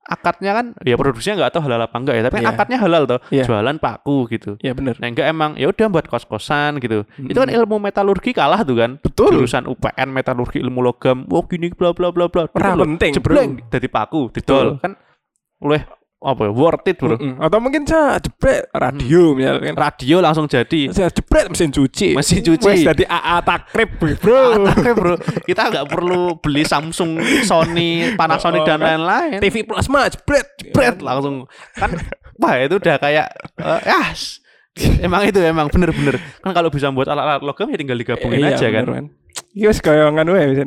[0.05, 2.53] akadnya kan ya produksinya nggak tahu halal apa enggak ya, tapi kan Iya.
[2.53, 3.21] akadnya halal toh.
[3.33, 3.45] Iya.
[3.49, 4.51] Jualan paku gitu.
[4.61, 5.01] Ya benar.
[5.01, 7.09] Nah enggak emang ya udah buat kos-kosan gitu.
[7.19, 8.91] Itu kan ilmu metalurgi kalah tuh kan.
[9.01, 9.41] Betul.
[9.41, 11.25] Jurusan UPN metalurgi ilmu logam.
[11.33, 12.45] Wah gini bla bla bla bla.
[12.47, 12.85] Gitu loh.
[12.85, 13.13] penting.
[13.17, 14.93] Jebleng dari paku didol kan
[15.65, 15.83] oleh
[16.25, 17.15] apa ya worth it bro.
[17.21, 17.37] Mm-mm.
[17.37, 19.77] Atau mungkin saya jebret radio misalkan.
[19.77, 20.89] Radio langsung jadi.
[20.89, 22.17] Saya jebret mesin cuci.
[22.17, 22.65] Mesin cuci.
[22.65, 24.43] Wes dadi AA takrib, Bro.
[24.73, 28.89] Oke bro, kita nggak perlu beli Samsung, Sony, Panasonic Oh, dan kan.
[28.97, 29.39] lain-lain.
[29.45, 30.49] TV plasma jebret.
[30.57, 31.45] Jebret langsung
[31.77, 31.93] kan,
[32.41, 33.27] wah itu udah kayak
[33.61, 34.01] eh, ya,
[35.05, 38.67] emang itu emang bener-bener kan kalau bisa buat alat-alat logam ya tinggal digabungin Iya, aja
[38.75, 39.07] kan, bener,
[39.55, 40.67] Iya wis kaya ngono wae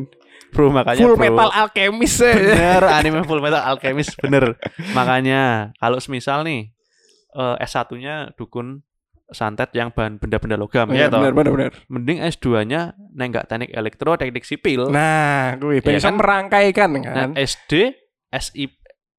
[0.57, 2.33] Bro makanya Full bro, metal alchemist ya.
[2.33, 4.57] bener anime Full Metal Alchemist bener,
[4.91, 5.41] makanya
[5.77, 6.73] kalau semisal nih
[7.31, 8.81] eh, S1-nya dukun
[9.27, 11.19] santet yang bahan benda-benda logam Iya, ya toh.
[11.19, 11.71] bener bener bener.
[11.85, 14.87] Mending S2-nya nenggak teknik elektro, teknik sipil.
[14.87, 16.15] Nah, Iya bisa kan?
[16.15, 17.29] merangkaikan Nah, kan.
[17.35, 17.91] SD,
[18.31, 18.71] SI,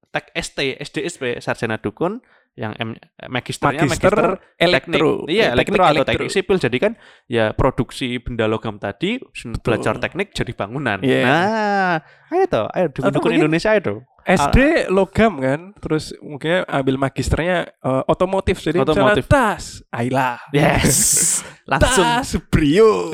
[0.09, 2.91] Tek ST, SD SP sarjana dukun yang M,
[3.25, 5.23] magisternya Magister magister elektro.
[5.23, 6.57] teknik, iya elektro atau teknik sipil.
[6.57, 6.91] Jadi kan
[7.25, 9.15] ya produksi benda logam tadi
[9.59, 10.99] belajar teknik jadi bangunan.
[10.99, 11.23] Iya.
[11.23, 11.95] Nah,
[12.29, 13.99] ayo toh, ayo mungkin- Indonesia ayo toh.
[14.19, 19.25] SD logam kan, terus mungkin ambil magisternya eh, otomotif jadi Otomotif.
[19.25, 20.37] misalnya tas, Ayla.
[20.51, 20.95] Yes,
[21.71, 23.09] langsung Tas Brio.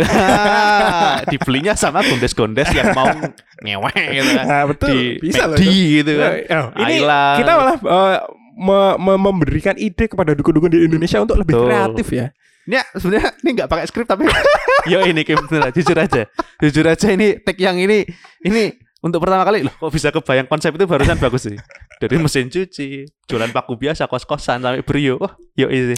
[1.32, 3.08] dibelinya sama gondes-gondes yang mau
[3.64, 4.46] ngewe gitu kan.
[4.46, 4.90] Nah, betul.
[4.92, 6.32] Di Bisa loh gitu kan.
[6.52, 7.24] Oh, ini Ayla.
[7.40, 8.20] kita malah eh,
[8.56, 11.68] me- me- memberikan ide kepada dukun-dukun di Indonesia untuk lebih Betul.
[11.68, 12.28] kreatif ya.
[12.66, 14.26] Ini sebenarnya ini nggak pakai skrip tapi
[14.92, 16.26] yo ini Kim beneran, jujur aja.
[16.58, 18.08] Jujur aja ini take yang ini
[18.42, 21.54] ini untuk pertama kali loh kok bisa kebayang konsep itu barusan bagus sih.
[21.96, 25.16] Dari mesin cuci, jualan paku biasa, kos-kosan sampai brio.
[25.16, 25.94] Wah, yo ini.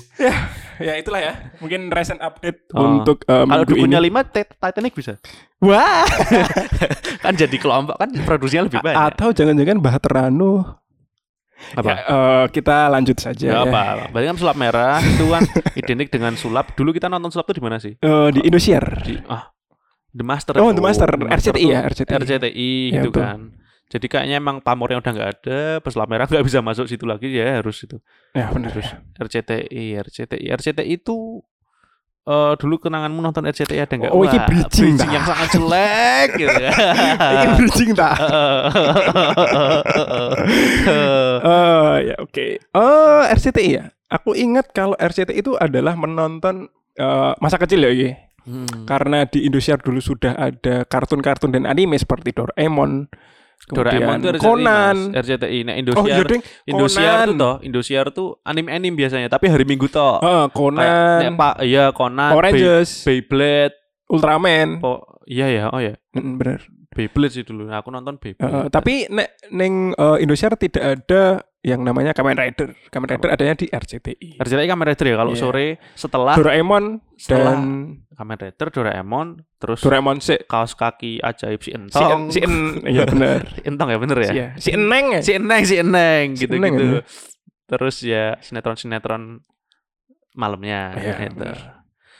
[0.77, 1.33] ya itulah ya.
[1.57, 2.99] Mungkin recent update Oh.
[2.99, 4.11] untuk uh, Kalau dukunnya ini.
[4.11, 5.15] lima, Tit- Titanic bisa.
[5.57, 6.03] Wah.
[7.23, 8.97] Kan jadi kelompok kan produksinya lebih banyak.
[9.09, 10.83] Atau jangan-jangan Bahaterano.
[11.73, 11.89] Apa?
[11.89, 13.45] Ya, eh, kita lanjut saja.
[13.45, 13.61] Ya, ya.
[13.65, 14.07] apa?
[14.13, 15.43] Berarti kan sulap merah itu kan
[15.81, 16.73] identik dengan sulap.
[16.77, 17.93] Dulu kita nonton sulap itu di mana sih?
[17.97, 18.85] Eh, di Indosiar.
[19.03, 19.49] Di ah
[20.17, 20.53] The Master.
[20.57, 21.09] Oh, The Master.
[21.13, 22.15] The RCTI tuh ya, RCTI.
[22.17, 23.23] RCTI Ya, gitu betul.
[23.25, 23.39] kan.
[23.87, 27.63] Jadi kayaknya emang pamornya udah nggak ada, pesulap merah nggak bisa masuk situ lagi ya
[27.63, 27.95] harus itu.
[28.35, 28.75] Ya benar.
[28.75, 31.39] Terus RCTI, RCTI, RCTI itu
[32.27, 34.11] eh dulu kenanganmu nonton RCTI ada nggak?
[34.11, 36.51] Oh, ini bridging, bridging yang sangat jelek gitu.
[37.39, 38.15] Ini bridging tak?
[41.37, 42.45] Eh ya oke.
[42.75, 43.85] Oh RCTI ya.
[44.11, 46.67] Aku ingat kalau RCTI itu adalah menonton
[46.99, 48.09] eh, masa kecil ya Iki.
[48.47, 48.87] Hmm.
[48.87, 53.11] Karena di Indosiar dulu sudah ada kartun-kartun dan anime seperti Doraemon,
[53.67, 54.95] Doraemon itu RCTI, Conan.
[55.11, 55.19] Mas.
[55.19, 55.59] RCTI.
[55.61, 56.07] Nah, Oh Indosiar.
[56.07, 60.17] iya Indosiar tuh toh, Indosiar tuh anime-anime biasanya, tapi hari Minggu toh.
[60.17, 62.63] Heeh, Kayak, Conan, nek Pak, iya Conan, Power Bey-
[63.03, 63.75] Beyblade,
[64.07, 64.79] Ultraman.
[64.79, 64.93] po,
[65.25, 66.59] iya ya, oh ya, Mm, bener.
[66.87, 67.67] Beyblade sih dulu.
[67.67, 68.39] Nah, aku nonton Beyblade.
[68.41, 72.71] Heeh, tapi nek neng eh, Indosiar tidak ada yang namanya Kamen Rider.
[72.87, 74.39] Kamen Rider adanya di RCTI.
[74.39, 75.41] RCTI Kamen Rider ya kalau Iya.
[75.43, 77.61] sore setelah Doraemon setelah dan
[78.15, 79.27] Kamen Rider Doraemon
[79.59, 82.31] terus Doraemon si kaos kaki ajaib si si, Entong.
[82.31, 83.51] si En- iya benar.
[83.61, 84.31] Entong ya bener ya.
[84.31, 85.21] Iya, si Eneng ya.
[85.21, 86.85] Si Eneng, si Eneng Si gitu Eneng gitu.
[86.87, 87.01] ya?
[87.67, 89.43] Terus ya sinetron-sinetron
[90.33, 91.35] malamnya Iya, gitu.
[91.35, 91.57] benar.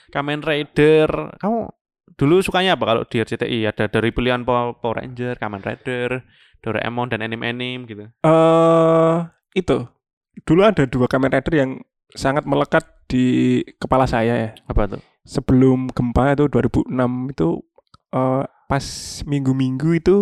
[0.08, 1.72] Kamen Rider, kamu
[2.16, 3.64] dulu sukanya apa kalau di RCTI?
[3.64, 6.20] Ada dari pilihan Power Ranger, Kamen Rider,
[6.58, 8.04] Doraemon dan anime-anime gitu.
[8.20, 9.16] Eh
[9.58, 9.84] itu
[10.38, 11.70] dulu ada dua Kamen Rider yang
[12.08, 13.24] sangat melekat di
[13.76, 14.50] kepala saya ya.
[14.64, 15.00] Apa tuh?
[15.24, 16.88] Sebelum gempa itu 2006
[17.28, 17.48] itu
[18.10, 18.84] eh, pas
[19.24, 20.16] minggu-minggu itu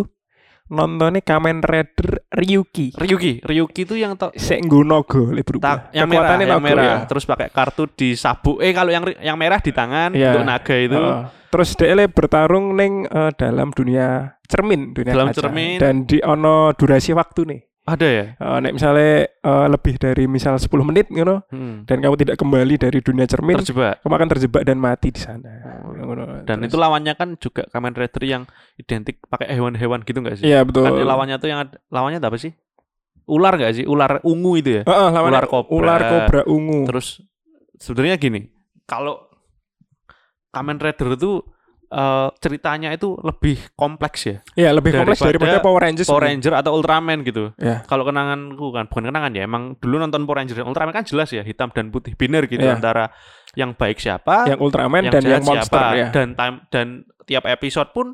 [0.67, 2.91] nontonnya Kamen Rider Ryuki.
[2.93, 5.63] Ryuki, Ryuki itu yang to- Senggo Nogo berubah.
[5.63, 6.85] tak yang merah, yang Nogo, merah.
[6.85, 6.97] ya.
[7.07, 8.59] Terus pakai kartu di sabuk.
[8.59, 10.35] Eh kalau yang yang merah di tangan Iya.
[10.35, 10.97] untuk naga itu.
[10.97, 11.25] Heeh.
[11.47, 15.41] terus dia bertarung neng eh, dalam dunia cermin, dunia Dalam kaca.
[15.41, 15.79] cermin.
[15.79, 17.61] dan di ono durasi waktu nih.
[17.87, 18.25] Ada ya?
[18.35, 21.87] Eh, nek misalnya eh, lebih dari misal 10 menit gitu Hmm.
[21.87, 24.03] dan kamu tidak kembali dari dunia cermin, Terjebak.
[24.03, 25.47] kamu akan terjebak dan mati di sana.
[25.87, 26.43] Oh, Ngono.
[26.43, 28.43] Dan Terus- itu lawannya kan juga Kamen Rider yang
[28.75, 30.45] identik pakai hewan-hewan gitu nggak sih?
[30.45, 30.83] Iya betul.
[30.83, 32.51] Kan lawannya tuh yang ada, lawannya apa sih?
[33.27, 33.85] Ular nggak sih?
[33.87, 34.83] Ular ungu itu ya?
[34.83, 35.71] Heeh, lawannya ular kobra.
[35.71, 36.91] ular kobra ungu.
[36.91, 37.23] Terus
[37.79, 38.51] sebenarnya gini,
[38.83, 39.23] kalau
[40.51, 41.43] Kamen Rider itu
[41.87, 44.37] eh, ceritanya itu lebih kompleks ya.
[44.55, 46.09] Iya, lebih kompleks daripada daripada Power Rangers.
[46.09, 47.45] Power Ranger atau Ultraman gitu.
[47.57, 47.83] Ya.
[47.87, 51.31] Kalau kenanganku kan bukan kenangan ya, emang dulu nonton Power Ranger dan Ultraman kan jelas
[51.31, 52.77] ya hitam dan putih biner gitu Iya.
[52.77, 53.11] antara
[53.57, 56.09] yang baik siapa, Yang Ultraman yang dan yang monster siapa, ya.
[56.13, 56.87] dan time dan
[57.25, 58.13] tiap episode pun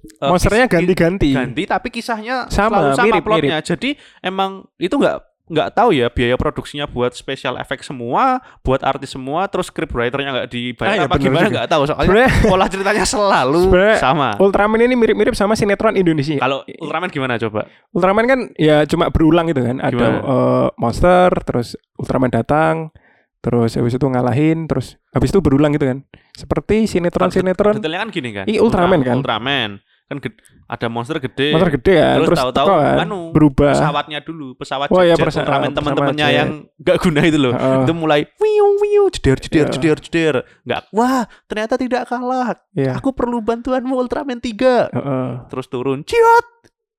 [0.00, 1.30] eh, Monsternya ganti-ganti.
[1.36, 3.58] ganti tapi kisahnya Sama, selalu sama mirip, plotnya.
[3.62, 9.18] Jadi emang itu nggak nggak tahu ya biaya produksinya buat special effect semua, buat artis
[9.18, 12.66] semua, terus script writernya nggak dibayar Ah, iya, apa gimana nggak tahu soalnya Sebenarnya pola
[12.70, 13.62] ceritanya selalu
[13.98, 14.28] sama.
[14.38, 16.38] Ultraman ini mirip-mirip sama sinetron Indonesia.
[16.38, 17.66] Kalau Ultraman gimana coba?
[17.90, 19.82] Ultraman kan ya cuma berulang gitu kan.
[19.82, 20.18] Ada Gimana?
[20.22, 22.94] eh, monster, terus Ultraman datang,
[23.42, 26.06] terus habis itu ngalahin, terus habis itu berulang gitu kan.
[26.30, 28.44] Seperti sinetron-sinetron Detailnya kan gini kan.
[28.46, 29.18] Ih, Ultraman kan?
[29.18, 30.18] Ultraman kan
[30.66, 31.54] ada monster gede.
[31.54, 33.70] monster gede kan, Terus terus, tahu-tahu kan, anu, berubah.
[33.72, 37.54] pesawatnya dulu, pesawat Oh, iya, persa- pesawat teman-temannya yang nggak guna itu loh.
[37.54, 37.86] Heeh.
[37.86, 39.72] Itu mulai wiu wiu jeder jeder Iya.
[39.72, 40.34] jeder jeder.
[40.62, 42.58] Nggak, wah ternyata tidak kalah.
[42.74, 42.98] Iya.
[42.98, 44.90] Aku perlu bantuanmu Ultraman 3.
[44.90, 45.30] Heeh.
[45.46, 46.46] Terus turun, ciot.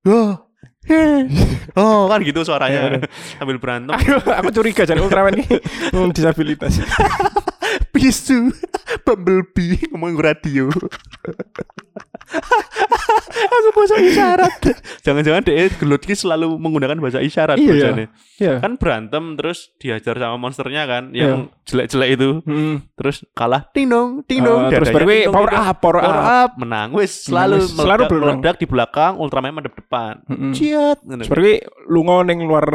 [0.08, 0.48] Oh.
[1.78, 2.98] oh kan gitu suaranya
[3.38, 5.46] sambil berantem Aku, aku curiga jadi Ultraman ini
[5.94, 6.82] hmm, disabilitas.
[7.94, 8.50] pisu
[9.06, 10.74] bumblebee ngomong radio
[13.52, 14.54] aku bahasa isyarat
[15.02, 18.08] jangan-jangan dia gelut selalu menggunakan bahasa isyarat Iya.
[18.38, 18.54] Iya.
[18.58, 22.82] kan berantem terus dihajar sama monsternya kan yang jelek-jelek itu Hmm.
[22.96, 26.26] terus kalah ting dong ting Eh, dong terus dong, power up, power power up.
[26.26, 28.38] up menang wis selalu wis, selalu meledak, berulang.
[28.40, 30.52] meledak di belakang Ultraman madep depan Mm-mm.
[30.52, 31.22] ciat ngono.
[31.22, 31.52] Seperti
[31.88, 32.66] lungo ning luar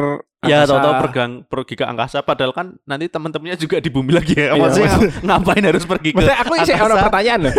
[0.47, 4.53] Ya tahu-tahu pergang pergi ke angkasa padahal kan nanti teman-temannya juga di bumi lagi ya.
[4.53, 7.55] Iya, Maksudnya maksud- ngap- ngapain harus pergi ke Maksudnya aku sih ada pertanyaan loh.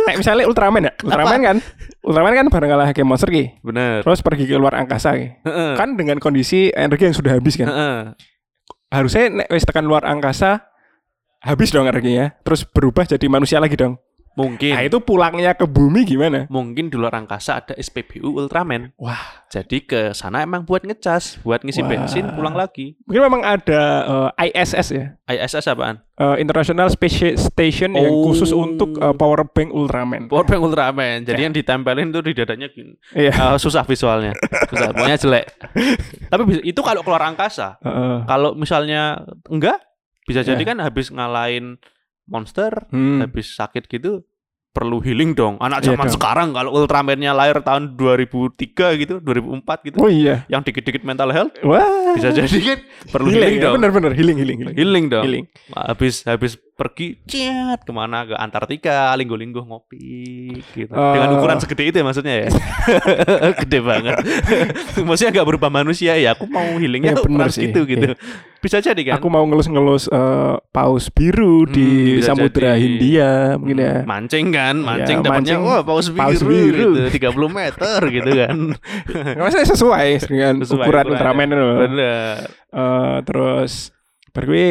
[0.00, 0.92] Kayak misalnya Ultraman ya.
[0.98, 1.56] Ultraman kan
[2.00, 3.44] Ultraman kan bareng kalah ke monster ki.
[3.60, 4.00] Bener.
[4.00, 5.26] Terus pergi ke luar angkasa ki.
[5.76, 7.68] Kan dengan kondisi energi yang sudah habis kan.
[8.88, 10.66] Harusnya nek wis tekan luar angkasa
[11.40, 12.34] habis dong energinya.
[12.40, 13.96] Terus berubah jadi manusia lagi dong.
[14.32, 16.46] Mungkin Nah, itu pulangnya ke bumi gimana?
[16.46, 18.94] mungkin di luar angkasa ada SPBU Ultraman.
[18.94, 21.90] Wah, Jadi ke sana emang buat ngecas, buat ngisi Wah.
[21.90, 22.94] bensin, pulang lagi.
[23.02, 23.82] mungkin memang ada
[24.38, 25.18] eh, ISS ya.
[25.26, 25.98] ISS apaan?
[26.14, 28.30] eh, International Space Station yang Oh.
[28.30, 30.26] khusus untuk eh, power bank Ultraman.
[30.26, 31.22] Powerbank Ultraman.
[31.22, 32.94] Jadi yang ditempelin tuh di dadanya gini.
[33.10, 33.34] Iya.
[33.34, 34.30] Eh, susah visualnya.
[34.66, 35.46] Susah, pokoknya jelek.
[36.30, 37.76] Tapi itu kalau keluar angkasa.
[37.80, 38.22] Heeh.
[38.24, 39.82] Kalau misalnya enggak,
[40.22, 40.68] bisa jadi Ya.
[40.68, 41.82] kan habis ngalahin
[42.30, 43.20] monster, Hmm.
[43.20, 44.22] habis sakit gitu
[44.70, 45.58] perlu healing dong.
[45.58, 49.98] Anak Iya zaman sekarang kalau Ultraman-nya lahir tahun 2003 gitu, 2004 gitu.
[49.98, 50.46] Oh iya.
[50.46, 52.14] Yang dikit-dikit mental health Wah.
[52.14, 52.78] bisa jadi kan
[53.10, 53.74] perlu healing, healing, ya, dong.
[53.82, 54.76] bener-bener healing healing healing.
[54.78, 55.24] Healing dong.
[55.26, 55.44] Healing.
[55.74, 60.88] Habis habis pergi ciat ke mana ke Antartika, linggo-linggo ngopi gitu.
[60.88, 61.12] Eh.
[61.12, 62.48] Dengan ukuran segede itu ya maksudnya ya.
[63.60, 64.16] Gede banget.
[65.04, 66.32] maksudnya nggak berubah manusia ya.
[66.32, 67.68] Aku mau healingnya Ya, tuh bener ukuran sih.
[67.68, 68.08] segitu gitu.
[68.60, 69.20] Bisa jadi kan?
[69.20, 71.88] Aku mau ngelus-ngelus eh, paus biru Hmm, di
[72.20, 72.80] Samudra jadi.
[72.80, 73.94] Hindia mungkin ya.
[74.00, 76.88] Hmm, Mancing kan, mancing Ya, dapatnya wah paus biru, paus biru.
[76.96, 78.56] gitu, 30 meter gitu kan.
[79.40, 81.04] Maksudnya sesuai dengan Sesuai ukuran.
[81.06, 81.48] Ultraman.
[81.52, 82.36] Bener.
[82.70, 83.92] Eh, terus
[84.30, 84.68] bergue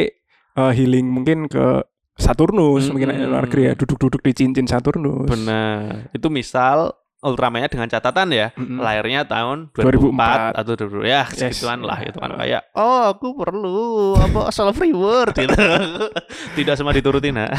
[0.55, 1.85] eh, healing mungkin ke
[2.19, 2.93] Saturnus Mm-mm.
[2.93, 5.25] mungkin luar negeri ya duduk-duduk di cincin Saturnus.
[5.25, 6.11] Benar.
[6.11, 8.79] Itu misal Ultramannya dengan catatan ya, Mm-mm.
[8.79, 10.55] lahirnya tahun 2004.
[10.55, 11.35] 2004, atau 2000 ya Yes.
[11.51, 13.79] segituan lah itu kan kayak oh aku perlu
[14.15, 15.51] apa self reward gitu.
[16.63, 17.51] Tidak semua diturutin ha.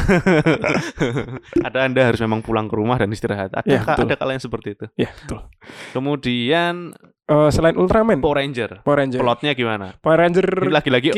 [1.67, 3.53] ada Anda harus memang pulang ke rumah dan istirahat.
[3.53, 4.09] Ada Ya, betul.
[4.09, 4.85] ada kalian seperti itu.
[4.97, 5.45] Ya betul.
[5.93, 8.83] Kemudian Eh, selain Ultraman, Power Ranger.
[8.83, 9.23] Power Ranger.
[9.23, 9.95] Plotnya gimana?
[10.03, 11.09] Power Ranger Ini lagi-lagi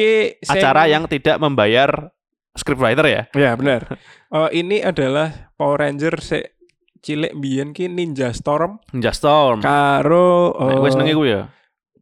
[0.46, 2.14] acara yang tidak membayar
[2.54, 3.22] scriptwriter ya.
[3.34, 3.86] Ya benar.
[4.34, 6.58] Eh, ini adalah Power Ranger se
[6.98, 9.62] cilik biyen ki Ninja Storm Ninja Storm.
[9.62, 11.42] karo Nek eh, gue ya.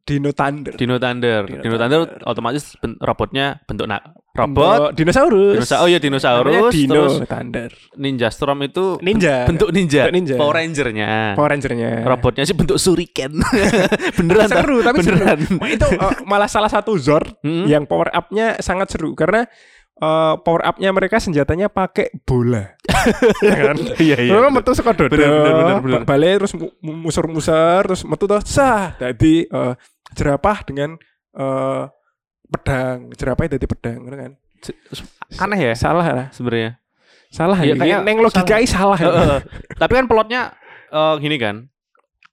[0.02, 0.74] Dino Thunder.
[0.74, 1.44] Dino Thunder.
[1.44, 2.24] Dino Dino, Thunder, Thunder.
[2.24, 4.00] otomatis ben- robotnya bentuk na
[4.32, 4.56] robot.
[4.56, 5.56] Bentuk dinosaurus.
[5.60, 5.84] Dinosaurus.
[5.84, 6.72] Oh iya Namanya dinosaurus.
[6.72, 7.70] Dino Terus Thunder.
[8.00, 9.44] Ninja Storm itu Ninja.
[9.44, 10.02] bentuk ninja.
[10.08, 10.36] Bentuk ninja.
[10.40, 11.10] Power Ranger-nya.
[11.36, 11.92] Power Ranger-nya.
[12.08, 13.44] Robotnya sih bentuk shuriken.
[14.18, 15.20] beneran seru tapi seru.
[15.20, 15.40] beneran.
[15.68, 17.68] itu eh, malah salah satu Zord Hmm?
[17.68, 19.44] yang power up-nya sangat seru karena
[20.02, 22.74] eh, power up-nya mereka senjatanya pakai bola.
[23.46, 23.78] ya kan?
[23.96, 24.32] Iya iya.
[24.34, 25.10] Memang metu saka dodo.
[25.10, 26.02] Bener, bener, bener, bener.
[26.02, 28.98] ba- Balik terus mu- mu- musur-musur terus metu tuh sah.
[28.98, 29.74] Jadi eh,
[30.12, 30.98] jerapah dengan
[31.32, 31.84] eh,
[32.46, 33.14] pedang.
[33.14, 34.34] Jerapahnya jadi pedang, ngono kan?
[35.40, 36.28] Aneh ya Salah lah.
[36.30, 36.78] sebenarnya.
[37.32, 37.74] Salah ya.
[37.74, 39.00] kayak Neng logikai salah.
[39.00, 39.08] ya.
[39.08, 39.40] Heeh.
[39.74, 40.42] Tapi kan plotnya
[40.92, 41.71] eh, gini kan.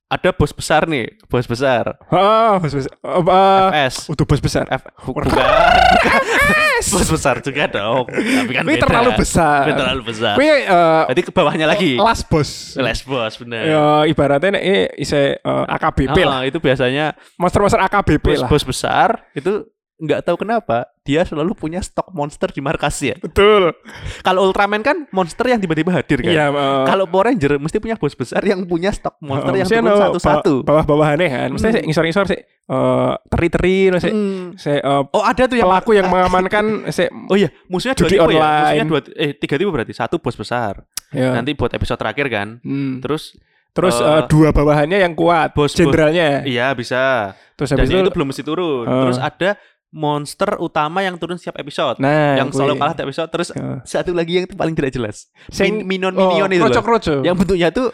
[0.09, 1.93] Ada bos besar nih, bos besar.
[2.09, 2.93] Oh, bos besar.
[3.05, 4.09] Oh, eh, FS.
[4.09, 4.65] Udah bos besar.
[4.65, 5.29] F bu- bukan.
[6.97, 8.09] bos besar juga dong.
[8.09, 8.83] Tapi kan Ini beda.
[8.89, 9.69] terlalu besar.
[9.69, 10.33] Tapi terlalu besar.
[10.33, 11.93] Kuwi eh, Jadi ke bawahnya lagi.
[11.93, 12.73] last boss.
[12.73, 13.63] Les bos bener.
[13.69, 16.41] Ya ibaratnya ini ise eh, AKBP lah.
[16.41, 18.49] Ah, itu biasanya Monster-monster AKBP lah.
[18.49, 19.61] bos-bos besar itu
[19.99, 23.19] nggak tahu kenapa dia selalu punya stok monster di markasnya.
[23.19, 23.75] Betul.
[24.19, 26.29] Kalau Ultraman kan monster yang tiba-tiba hadir kan.
[26.29, 29.67] Iya, eh, Kalau Power Ranger mesti punya bos besar yang punya stok monster eh, yang
[29.67, 30.53] turun satu-satu.
[30.61, 31.49] ba- Bawah-bawahannya kan.
[31.51, 31.83] Mesti Hmm.
[31.83, 34.45] ngisor-ngisor sik eh, teri-teri terus sik Hmm.
[34.55, 38.15] sik, eh, Oh ada tuh yang pelaku yang mengamankan sik Oh iya, musuhnya dua tipe
[38.15, 38.23] ya.
[38.23, 38.63] online.
[38.63, 39.91] Musuhnya dua eh tiga tipe berarti.
[39.91, 40.85] Satu bos besar.
[41.09, 41.33] ya.
[41.33, 42.47] Nanti buat episode terakhir kan.
[42.61, 43.01] Hmm.
[43.01, 43.35] Terus
[43.69, 46.41] Terus eh, eh, dua bawahannya yang kuat, bos- jenderalnya.
[46.43, 47.33] iya bisa.
[47.53, 48.85] Terus Dan habis yang itu itu belum mesti turun.
[48.85, 49.01] Eh.
[49.03, 49.49] Terus ada
[49.89, 51.97] monster utama yang turun setiap episode.
[51.97, 52.81] nah, yang selalu kuwi.
[52.81, 53.29] kalah tiap episode.
[53.29, 53.81] Terus Ya.
[53.83, 55.29] satu lagi yang paling tidak jelas.
[55.51, 57.21] Min minion minion itu loh.
[57.21, 57.89] Yang bentuknya tuh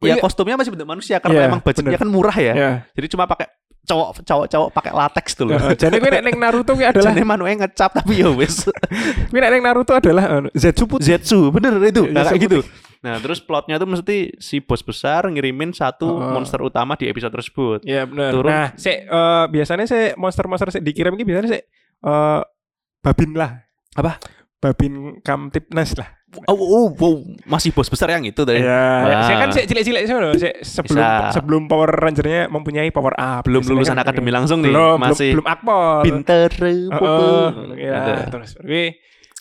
[0.00, 0.22] ya Iya.
[0.22, 2.00] kostumnya masih bentuk manusia karena Iya, emang budgetnya bener.
[2.00, 2.52] kan murah ya.
[2.54, 2.70] Ya.
[2.94, 5.58] Jadi cuma pakai cowok cowok cowok pakai latex tuh loh.
[5.74, 8.64] Jadi nek ning Naruto kuwi adalah Jadi manunya ngecap tapi ya wes.
[9.28, 11.18] nek ning Naruto adalah eh, Zetsu putih.
[11.18, 12.58] Zetsu bener itu Iya, nah, kayak gitu.
[13.00, 16.32] Nah terus plotnya tuh mesti si bos besar ngirimin satu Heeh.
[16.32, 17.80] monster utama di episode tersebut.
[17.82, 18.30] Iya benar.
[18.30, 18.50] Turun.
[18.50, 21.62] Nah, sik eh, biasanya sik monster-monster sik dikirim iki biasanya sik
[22.00, 22.40] eh,
[23.00, 23.64] babin lah.
[23.96, 24.20] Apa?
[24.60, 26.20] Babin Kamtipnas lah.
[26.46, 28.60] Oh, oh, oh, masih bos besar yang itu tadi.
[28.60, 28.84] Iya.
[29.02, 29.24] Wah.
[29.24, 30.30] Saya kan sik cilik-cilik sih loh.
[30.60, 31.32] Sebelum Bisa.
[31.34, 33.42] sebelum Power Ranger-nya mempunyai power up.
[33.42, 34.36] Belum lulusan kan akademi ini.
[34.36, 35.98] langsung nih, Belum, masih belum, belum akpol.
[36.04, 36.48] pinter.
[36.52, 37.26] Heeh, pupu.
[37.74, 38.12] ya, Gitu.
[38.30, 38.82] terus tapi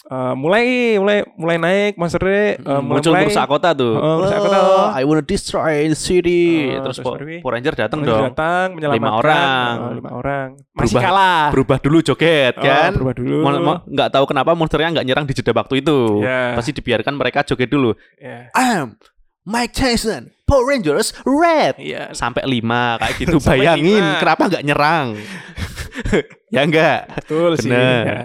[0.10, 3.94] eh, mulai mulai mulai naik monsternya eh, mulai, Hmm, muncul mulai merusak kota tuh.
[3.94, 4.58] Merusak kota.
[4.60, 6.44] Oh, I wanna destroy the city.
[6.68, 8.26] Heeh, terus terus Power Ranger datang mulai dong.
[8.28, 9.76] datang menyelamatkan orang.
[9.80, 10.48] eh, lima orang.
[10.72, 11.44] Masih Berubah- kalah.
[11.52, 12.92] Berubah dulu joget Oh, kan.
[12.92, 13.36] berubah dulu.
[13.40, 16.00] Mo- nggak tahu kenapa monsternya nggak nyerang di jeda waktu itu.
[16.20, 16.54] Ya.
[16.54, 17.94] Pasti dibiarkan mereka joget dulu.
[18.16, 18.50] Ya.
[18.52, 18.98] I'm
[19.44, 21.78] Mike Tyson, Power Rangers Red.
[21.78, 22.14] Iya.
[22.14, 23.38] Sampai lima kayak gitu.
[23.40, 24.18] Bayangin lima.
[24.18, 25.08] kenapa nggak nyerang?
[26.54, 27.02] ya enggak.
[27.18, 27.70] Betul sih.
[27.70, 28.04] Bener.
[28.06, 28.22] ya.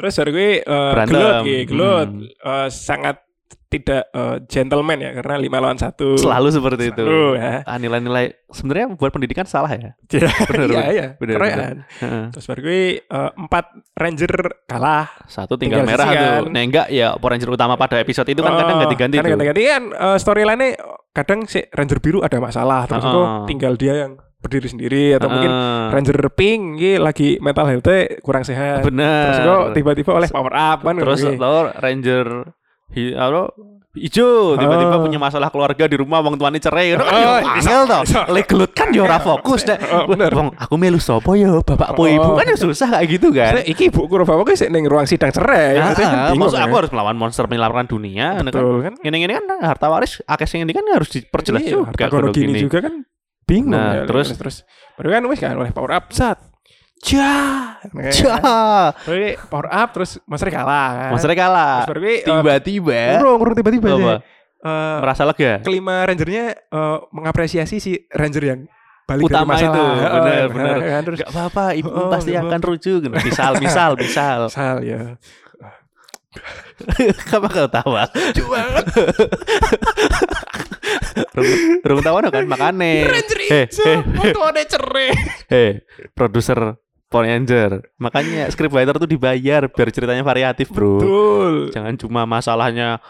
[0.00, 1.14] Terus hari gue uh, Berantem.
[1.14, 2.08] gelut, gitu, gelut.
[2.08, 2.24] Hmm.
[2.26, 3.16] Eh, sangat
[3.70, 6.18] tidak eh, gentleman ya karena lima lawan satu.
[6.18, 7.04] Selalu seperti itu.
[7.06, 7.62] Selalu, ya.
[7.62, 9.94] Ah, nilai-nilai sebenarnya buat pendidikan salah ya.
[10.10, 11.06] Iya, Bener, iya, iya.
[11.14, 11.76] Keroyokan.
[12.02, 12.24] Heeh.
[12.34, 14.32] Terus baru gue eh, empat ranger
[14.66, 15.06] kalah.
[15.24, 16.26] Satu tinggal, Tinggal merah sisi tuh.
[16.26, 16.42] kan.
[16.50, 19.34] Nah enggak ya Ranger utama pada episode itu kan kadang Oh, ganti-ganti kadang tuh.
[19.38, 20.68] ganti-ganti kan eh, storyline-nya
[21.10, 23.14] kadang si ranger biru ada masalah terus Heeh.
[23.14, 25.84] kok tinggal dia yang berdiri sendiri atau mungkin Heeh.
[25.92, 28.80] ranger pink ini lagi mental health kurang sehat.
[28.82, 29.30] bener.
[29.30, 32.26] Terus kok tiba-tiba oleh power up kan Terus atau Ranger
[33.90, 35.02] hijau tiba-tiba Oh.
[35.02, 38.20] punya masalah keluarga di rumah wong tuane cerai kan Oh, oh, bisa, angel toh bisa.
[38.30, 39.66] lek gelut kan yo ora fokus
[40.06, 40.30] bener.
[40.30, 42.06] wong aku melu sapa yo bapak po Oh.
[42.06, 45.30] ibu kan ya susah kayak gitu kan iki ibu Kurobawa ki sik ning ruang sidang
[45.30, 45.74] cerai.
[45.76, 46.78] Ah, ah, bingung, maksud aku ya.
[46.82, 48.44] harus melawan monster menyelamatkan dunia kan.
[48.46, 48.94] Betul kan?
[49.02, 52.58] Ini-ini kan harta waris akeh sing kan harus diperjelas Iya, juga harta gini.
[52.62, 52.94] juga kan
[53.50, 54.56] bingung Nah, ya, terus- terus
[54.94, 56.38] baru kan wis kan oleh power up sat.
[57.90, 61.10] Nah, Cah, Baru power up terus monster kalah kan.
[61.10, 61.82] monster kalah.
[61.86, 64.14] Terus eh, Tiba-tiba Urung, urung tiba-tiba aja.
[64.60, 65.58] Eh, merasa lega.
[65.60, 68.60] kelima rangernya eh, mengapresiasi si ranger yang
[69.08, 69.80] balik Utama dari masalah.
[69.96, 70.76] itu, benar, benar.
[70.84, 73.00] kan, terus Gak apa-apa, ibu Oh, pasti nggak akan rujuk.
[73.18, 74.38] Misal, misal, misal.
[74.46, 75.16] sal ya.
[77.26, 78.06] Kenapa kau tawa?
[81.34, 81.50] Rung,
[81.82, 83.06] rung tawa no kan makane.
[83.50, 83.66] Heh,
[84.14, 85.10] Foto ada cerai.
[85.50, 85.82] heh,
[86.14, 86.78] produser
[87.10, 87.90] Power Ranger.
[87.98, 91.02] Makanya scriptwriter tuh dibayar biar ceritanya variatif, Bro.
[91.02, 91.54] Betul.
[91.74, 93.02] Jangan cuma masalahnya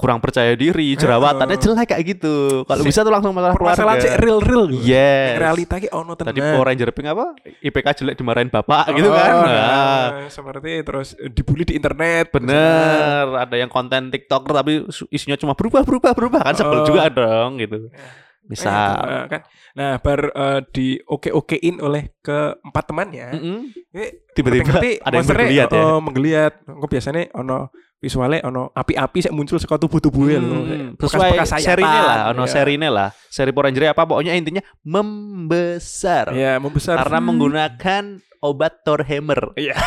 [0.00, 2.64] kurang percaya diri, jerawatannya jelek kayak gitu.
[2.64, 4.24] Kalau bisa tuh langsung masalah Permasalahan sih keluarga.
[4.24, 4.82] real-real gitu.
[4.88, 5.36] Yes.
[5.36, 6.32] Realita ki ono tenan.
[6.32, 7.26] Tadi Power Ranger Pink apa?
[7.60, 9.32] IPK jelek dimarahin bapak gitu Oh, kan.
[9.36, 12.32] nah, Nah, seperti terus dibully di internet.
[12.32, 14.72] Bener, ada yang konten TikToker tapi
[15.08, 16.86] isinya cuma berubah berubah berubah kan sebel Oh.
[16.86, 17.92] juga dong gitu.
[17.92, 18.98] Nah, Misal.
[18.98, 19.40] gitu, kan.
[19.78, 23.28] Nah, bar eh, di oke-okein oleh keempat temannya.
[23.38, 23.58] Mm-mm.
[23.94, 25.82] eh, Tiba-tiba ada yang bergeliat ya.
[25.86, 26.52] Oh, menggeliat.
[26.66, 30.64] Kok biasanya ono visualnya ono api-api sih muncul saka tubuh-tubuhnya loh.
[30.64, 32.90] Hmm, Bekas- sesuai bekas seri ini lah, ono sayatan, ya.
[32.90, 33.08] lah.
[33.28, 36.32] Seri Power Ranger apa pokoknya intinya membesar.
[36.32, 36.96] Ya, membesar.
[36.96, 38.02] Karena menggunakan
[38.40, 39.52] obat Thor Hammer.
[39.56, 39.76] Iya.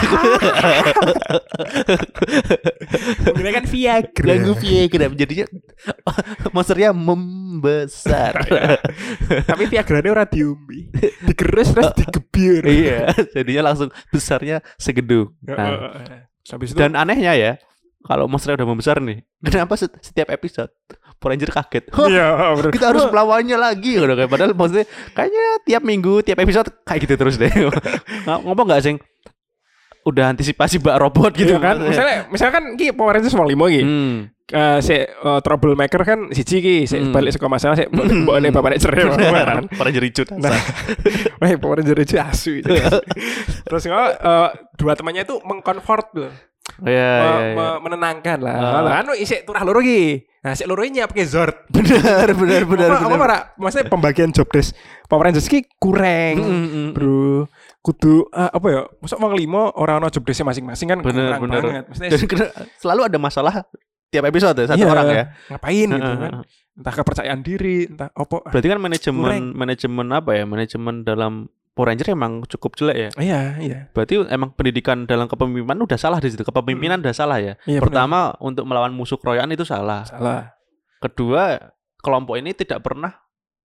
[3.34, 4.28] menggunakan Viagra.
[4.30, 5.46] Ganggu Viagra jadinya
[6.56, 8.34] monsternya membesar.
[9.50, 10.90] Tapi Viagranya ora diombe.
[11.26, 12.64] Digerus terus digebir.
[12.66, 15.34] iya, jadinya langsung besarnya segedung.
[15.44, 16.06] Nah.
[16.44, 17.52] Habis itu Dan anehnya ya,
[18.04, 20.70] kalau monsternya udah membesar nih, kenapa set- setiap episode
[21.18, 21.84] Power Ranger kaget?
[22.12, 22.28] Iya,
[22.60, 22.72] bener.
[22.72, 24.28] kita harus melawannya lagi gitu kan.
[24.28, 27.48] Padahal maksudnya kayaknya tiap minggu, tiap episode kayak gitu terus deh.
[27.50, 28.98] Ng- Ngomong nggak sing
[30.04, 31.80] udah antisipasi bak robot gitu Iya kan?
[31.80, 33.82] Misalnya misalkan ki Power Rangers mau lima ki.
[33.82, 34.18] Hmm.
[34.44, 37.16] Eh, si eh, troublemaker kan siji ki, si Hmm.
[37.16, 39.64] balik saka masalah si ne bapaknya cerai kan.
[39.72, 40.52] Power Ranger hijau Nah,
[41.56, 42.60] Power Ranger itu asu.
[43.64, 46.32] Terus eh, dua temannya itu mengcomfort loh.
[46.82, 47.54] Oh, iya, Me- iya, iya.
[47.54, 48.56] me- menenangkan lah.
[48.56, 48.82] Ah.
[48.82, 50.26] Lah anu isik turah loro ki.
[50.44, 51.56] Nah, si loro nyiapke Zord.
[51.76, 56.36] benar benar benar apa, apa maksudnya pembagian job desk Power Rangers ki kurang.
[56.42, 56.90] Mm, mm, mm.
[56.98, 57.48] Bro,
[57.80, 58.82] kudu eh, apa ya?
[59.00, 61.62] Masa wong limo orang ono job desk masing-masing kan Bener, kurang bener.
[61.64, 61.84] banget.
[61.94, 63.54] Maksudnya Dan selalu ada masalah
[64.10, 65.24] tiap episode ya, satu Iya, orang ya.
[65.50, 66.32] Ngapain gitu kan.
[66.74, 68.38] Entah kepercayaan diri, entah apa.
[68.50, 69.46] Berarti kan manajemen Kurang.
[69.54, 70.44] manajemen apa ya?
[70.44, 71.34] Manajemen dalam
[71.74, 73.10] Power Ranger emang cukup jelek ya.
[73.18, 73.78] Iya, iya.
[73.90, 76.42] Berarti emang pendidikan dalam kepemimpinan udah salah di situ.
[76.42, 77.58] Kepemimpinan udah salah ya.
[77.66, 80.06] Iya, Pertama untuk melawan musuh keroyokan itu salah.
[80.06, 80.54] salah.
[81.00, 81.58] Kedua
[81.98, 83.10] kelompok ini tidak pernah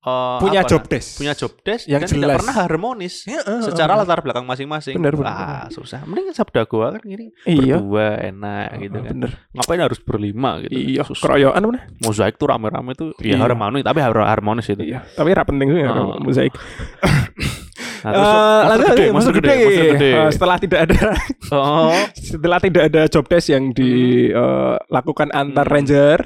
[0.00, 1.18] eh, Punya apa job nah, desk.
[1.18, 2.36] punya job desk Yang dan tidak jelas.
[2.38, 4.00] pernah harmonis Heeh, secara heeh.
[4.00, 4.94] latar belakang masing-masing.
[4.96, 6.00] Bener, bener, Wah, susah.
[6.02, 7.76] Mending sabda gua kan gini Iya.
[7.76, 9.14] berdua enak gitu Heeh, kan.
[9.20, 9.30] Bener.
[9.52, 10.72] Ngapain harus berlima gitu.
[10.72, 11.22] Iya, Susah.
[11.28, 11.80] keroyokan mana?
[12.00, 13.42] Mozaik tuh rame-rame tuh ya Iya.
[13.42, 14.80] harmonis tapi harus harmonis itu.
[14.80, 16.16] Iya, tapi ra penting juga Oh.
[16.16, 16.56] mozaik.
[18.00, 20.10] Nah, terus Eh, monster gede, monster gede, monster gede.
[20.12, 21.02] Eh, setelah tidak ada
[21.50, 21.90] Oh,
[22.30, 25.74] setelah tidak ada job desk yang dilakukan antar Hmm.
[25.74, 26.18] ranger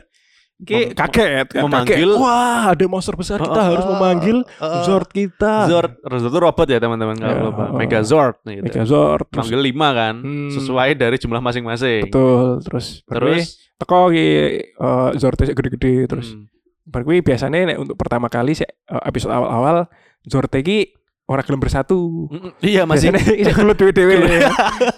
[0.63, 2.23] Ki kaget kan memanggil- kaget.
[2.23, 4.83] Wah ada monster besar kita oh, harus memanggil oh.
[4.85, 7.65] Zord kita Zord, Zord itu robot ya teman-teman kalau Ya, lupa.
[7.67, 7.75] oh.
[7.75, 8.63] Megazord gitu.
[8.63, 10.51] Megazord Panggil lima kan, Hmm.
[10.51, 12.07] sesuai dari jumlah masing-masing.
[12.07, 14.29] betul terus Terus, teko ki
[14.63, 16.47] eh, Zord gede-gede terus hmm,
[16.85, 19.91] Bar kuwi biasanya nek untuk pertama kali sih eh, episode awal-awal
[20.23, 22.29] Zord iki ora gelem bersatu.
[22.29, 24.15] Mm, iya masih Biasanya isih kelut dhewe-dhewe.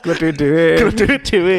[0.02, 0.66] Kelut dhewe-dhewe.
[0.84, 1.58] Kudu dewe.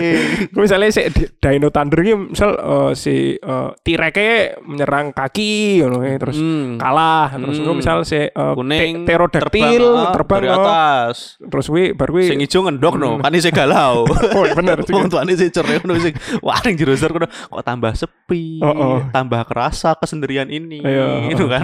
[0.51, 4.17] Kuwi misalnya si Di- Dino Thunder iki misal eh, si eh, T-Rex
[4.65, 7.61] menyerang kaki ngono ya, terus Hmm, kalah terus Hmm.
[7.63, 10.57] engko misal si eh, kuning te- pterodactyl ah, terbang dari oh.
[10.57, 11.15] atas.
[11.39, 13.23] terus kuwi bar kuwi Sing ijo ngendok no, Hmm.
[13.23, 14.03] kan isih galau.
[14.09, 15.21] Oh bener Wong juga.
[15.21, 18.97] tuane sing cerai ngono sing wah ning jero ngono kok tambah sepi, Oh, oh.
[19.13, 20.81] tambah kerasa kesendirian ini.
[20.81, 21.31] Iya.
[21.31, 21.63] Itu kan.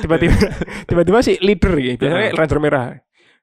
[0.00, 0.34] Tiba-tiba
[0.88, 2.34] tiba-tiba si leader ya biasanya Heeh.
[2.34, 2.86] Ranger merah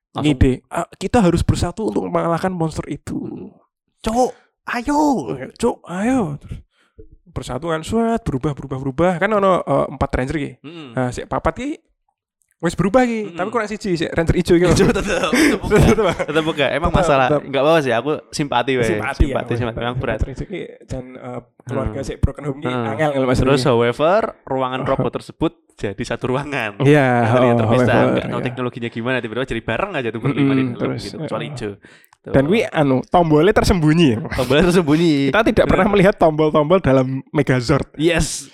[0.10, 0.24] Langsung.
[0.26, 3.54] ngide "Ah, kita harus bersatu untuk mengalahkan monster itu
[4.00, 4.32] Cuk,
[4.68, 5.00] ayo.
[5.54, 6.38] Cuk, ayo.
[6.38, 6.60] Terus
[7.28, 10.90] persatuan suat berubah berubah berubah kan ono eh, empat ranger ki Mm.
[10.92, 11.70] nah si papat ki
[12.58, 13.38] wis berubah ki Mm-mm.
[13.38, 15.30] tapi kurang siji si ranger ijo ki tetap, tetap
[15.62, 15.78] buka.
[15.78, 16.06] Tetep.
[16.26, 16.66] Tetap buka.
[16.68, 17.42] Emang Tetep, masalah tetep.
[17.46, 18.88] enggak apa sih, aku simpati weh.
[18.88, 19.78] simpati ya simpati, simpati.
[19.96, 20.20] Berat.
[20.20, 22.08] ranger ki dan eh, keluarga Hmm.
[22.08, 22.90] si broken home ki Hmm.
[22.90, 26.82] angel kalau mas Terus however, ruangan robot tersebut jadi satu ruangan.
[26.82, 28.46] iya ternyata oh, terpisah, however, nggak tahu iya.
[28.50, 31.50] teknologinya gimana, tiba-tiba jadi bareng aja tuh berlima di Mm-mm, dalam terus, gitu, kecuali eh.
[31.54, 31.72] hijau.
[32.18, 32.34] Tuh.
[32.34, 35.32] dan wi anu tombolnya tersembunyi tombolnya tersembunyi.
[35.32, 38.50] kita tidak pernah melihat tombol-tombol dalam Megazord Yes.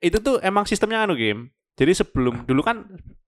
[0.00, 1.48] Itu tuh emang sistemnya anu game.
[1.74, 2.84] Jadi sebelum dulu kan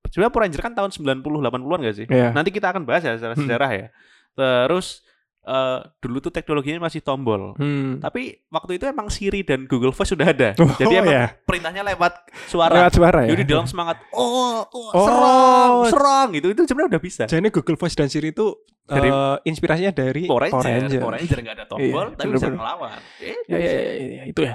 [0.06, 2.06] sebenarnya Power Ranger kan tahun 90 80-an gak sih?
[2.06, 2.30] Iya.
[2.30, 3.42] Nanti kita akan bahas ya secara Hmm.
[3.42, 3.86] sejarah ya.
[4.34, 5.00] Terus
[5.46, 7.54] eh, dulu tuh teknologinya masih tombol.
[7.54, 7.98] hmm.
[7.98, 10.52] Tapi waktu itu emang Siri dan Google Voice sudah ada.
[10.56, 11.26] Oh, Jadi emang ya.
[11.40, 12.12] perintahnya lewat
[12.44, 12.74] suara.
[12.74, 15.04] lewat suara ya Jadi dalam semangat, oh, oh, Oh.
[15.04, 16.46] serang, serang gitu.
[16.48, 17.22] Itu sebenarnya udah bisa.
[17.24, 21.00] Jadi Google Voice dan Siri itu Dari- eh, inspirasinya dari Power Ranger, Power Ranger.
[21.00, 22.38] Power Ranger ada tombol, Iya, tapi bener-bener.
[22.38, 22.98] bisa ngelawan.
[23.18, 24.54] Eh, Ya, ya, ya, ya, itu ya.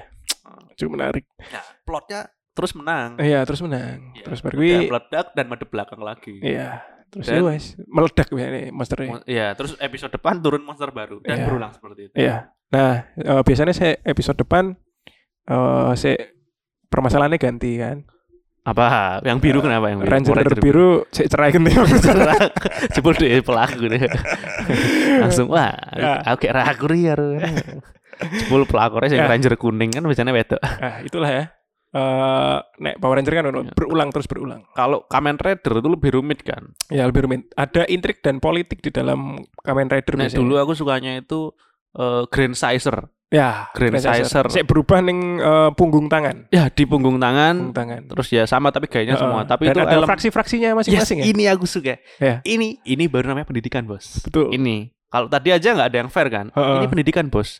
[0.74, 1.24] Cukup menarik.
[1.38, 2.22] Nah, plotnya
[2.52, 3.10] terus menang.
[3.18, 4.12] Iya, terus menang.
[4.14, 6.36] Ya, terus gue meledak dan madep belakang lagi.
[6.42, 6.80] iya,
[7.12, 9.10] terus Dan- ya wes meledak ya ini monsternya.
[9.12, 11.46] Mo- Iya, terus episode depan turun monster baru dan Iya.
[11.46, 12.14] berulang seperti itu.
[12.16, 12.56] Iya.
[12.72, 14.74] Nah, eh, biasanya saya episode depan
[15.44, 16.16] eh saya
[16.88, 18.08] permasalahannya ganti kan.
[18.62, 19.20] Apa?
[19.22, 20.12] Yang biru kenapa yang biru?
[20.14, 21.74] Ranger, Power biru saya cerai ganti.
[22.94, 24.06] Jebul deh pelaku deh.
[25.18, 26.22] Langsung wah, Ya.
[26.24, 27.18] aku kayak ragu ya.
[28.40, 29.28] Jebul pelakor yang Ya.
[29.28, 30.62] ranger kuning kan biasanya wedok.
[30.62, 31.44] nah, itulah ya.
[31.92, 33.76] Eh nek Power Ranger kan Iya.
[33.76, 34.64] berulang terus berulang.
[34.72, 36.72] Kalau Kamen Rider itu lebih rumit kan.
[36.88, 37.52] Ya lebih rumit.
[37.54, 41.52] Ada intrik dan politik di dalam Kamen Rider Nah, dulu aku sukanya itu
[41.92, 43.12] eh, Grand Sizer.
[43.28, 44.48] ya Grand Sizer.
[44.48, 46.48] Saya berubah ning eh, punggung tangan.
[46.48, 47.60] Ya di punggung tangan.
[47.62, 48.02] Punggung tangan.
[48.08, 49.22] Terus ya sama tapi gayanya Heeh.
[49.22, 49.44] semua.
[49.44, 51.26] Tapi itu ada elem- fraksi-fraksinya Yes, masing-masing ya.
[51.28, 52.00] ini aku suka.
[52.18, 52.40] Ya.
[52.42, 54.20] Ini ini baru namanya pendidikan, Bos.
[54.22, 54.52] Betul.
[54.52, 54.96] Ini.
[55.08, 56.48] Kalau tadi aja nggak ada yang fair kan?
[56.50, 56.76] Heeh.
[56.80, 57.60] Ini pendidikan, Bos.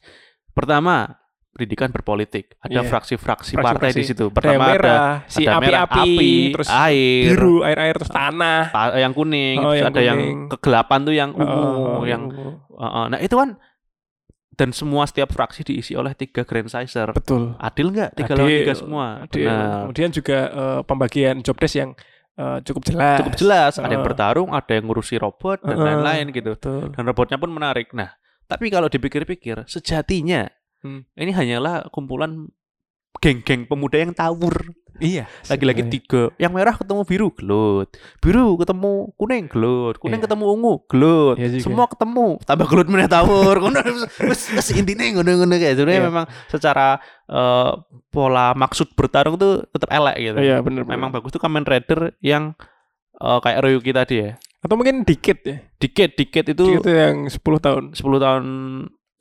[0.52, 1.20] Pertama,
[1.52, 2.56] pendidikan berpolitik.
[2.58, 2.88] Ada Iya.
[2.88, 3.68] fraksi-fraksi Fraksi-fraksi.
[3.68, 4.26] partai di situ.
[4.26, 8.62] Yang Pertama ada, merah, si ada merah, api-api, api, terus air, biru, air-air terus tanah.
[8.96, 10.40] yang kuning, Oh, terus yang ada yang kuning.
[10.50, 12.50] kegelapan tuh yang ungu, Heeh, yang ungu.
[12.74, 13.06] Heeh.
[13.08, 13.50] nah itu kan
[14.52, 17.10] dan semua setiap fraksi diisi oleh tiga Grand Sizer.
[17.12, 17.56] betul.
[17.58, 18.10] Adil nggak?
[18.14, 19.06] Tiga Adil, lawan tiga semua.
[19.22, 19.48] adil.
[19.48, 19.80] Benar.
[19.82, 21.92] Kemudian juga eh, pembagian job desk yang
[22.34, 23.18] eh, cukup jelas.
[23.20, 23.72] Cukup jelas.
[23.76, 26.54] Ada yang bertarung, ada yang ngurusi robot dan lain-lain gitu.
[26.54, 26.94] Betul.
[26.94, 27.92] Dan robotnya pun menarik.
[27.92, 28.14] Nah,
[28.46, 30.46] tapi kalau dipikir-pikir, sejatinya
[30.82, 31.06] Hmm.
[31.14, 32.50] ini hanyalah kumpulan
[33.22, 34.74] geng-geng pemuda yang tawur.
[35.02, 35.26] Iya.
[35.50, 36.30] Lagi-lagi tiga.
[36.38, 37.90] Yang merah ketemu biru, gelut.
[38.22, 39.98] Biru ketemu kuning, gelut.
[39.98, 40.26] Kuning Iya.
[40.30, 41.36] ketemu ungu, gelut.
[41.42, 41.66] Iya juga.
[41.66, 42.38] Semua ketemu.
[42.46, 43.58] Tambah gelut meneh tawur.
[44.30, 46.10] Wis intine ngono-ngono kayak sebenarnya Iya.
[46.10, 47.02] memang secara
[47.32, 47.72] eh,
[48.12, 50.38] pola maksud bertarung tuh tetap elek gitu.
[50.38, 50.86] Iya benar.
[50.86, 52.54] Memang bagus tuh Kamen Rider yang
[53.18, 54.38] eh, kayak Royuki tadi ya.
[54.62, 55.58] Atau mungkin dikit ya.
[55.82, 58.46] Dikit dikit itu Dikit itu yang 10 tahun 10 tahun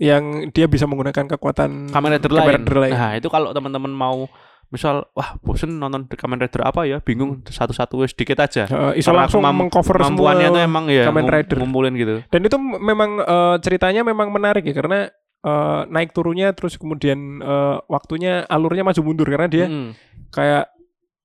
[0.01, 2.65] yang dia bisa menggunakan kekuatan Kamen Rider lain.
[2.65, 2.93] Lain.
[2.93, 4.25] Nah, itu kalau teman-teman mau
[4.71, 8.65] misal wah bosen nonton Kamen Rider apa ya bingung satu-satu wis dikit aja.
[8.65, 11.57] Eh, iso Karena langsung mengcover semua tuh emang ya Kamen Rider.
[11.61, 12.25] ngumpulin gitu.
[12.27, 17.77] Dan itu memang eh, ceritanya memang menarik ya karena eh, naik turunnya terus kemudian eh,
[17.87, 19.91] waktunya alurnya maju mundur karena dia Mm.
[20.31, 20.65] kayak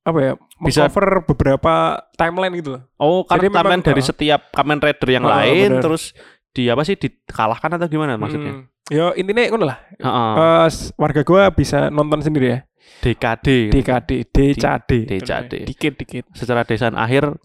[0.02, 1.74] apa ya Bisa- mengcover beberapa
[2.14, 2.78] timeline gitu.
[2.96, 5.82] Oh, Jadi karena Kamen memang, dari uh, setiap Kamen Rider yang uh, lain bener.
[5.82, 6.14] terus
[6.56, 8.56] di apa sih dikalahkan atau gimana maksudnya?
[8.56, 8.64] Hmm.
[8.88, 9.78] Ya intinya ngono lah.
[9.92, 10.32] Heeh.
[10.32, 12.58] Eh, s- warga gua bisa nonton sendiri ya.
[12.96, 13.68] DKD.
[13.68, 14.90] DKD, DCD.
[15.04, 15.52] DCD.
[15.66, 16.24] Dikit dikit.
[16.32, 17.36] Secara desain akhir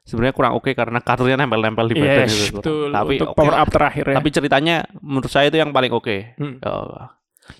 [0.00, 2.62] sebenarnya kurang oke karena kartunya nempel-nempel di badan Yes, gitu.
[2.62, 2.88] betul.
[2.88, 4.16] Tapi Untuk oke power up terakhir ya.
[4.16, 6.38] Tapi ceritanya menurut saya itu yang paling oke.
[6.38, 6.56] Hmm.
[6.62, 7.10] Oh.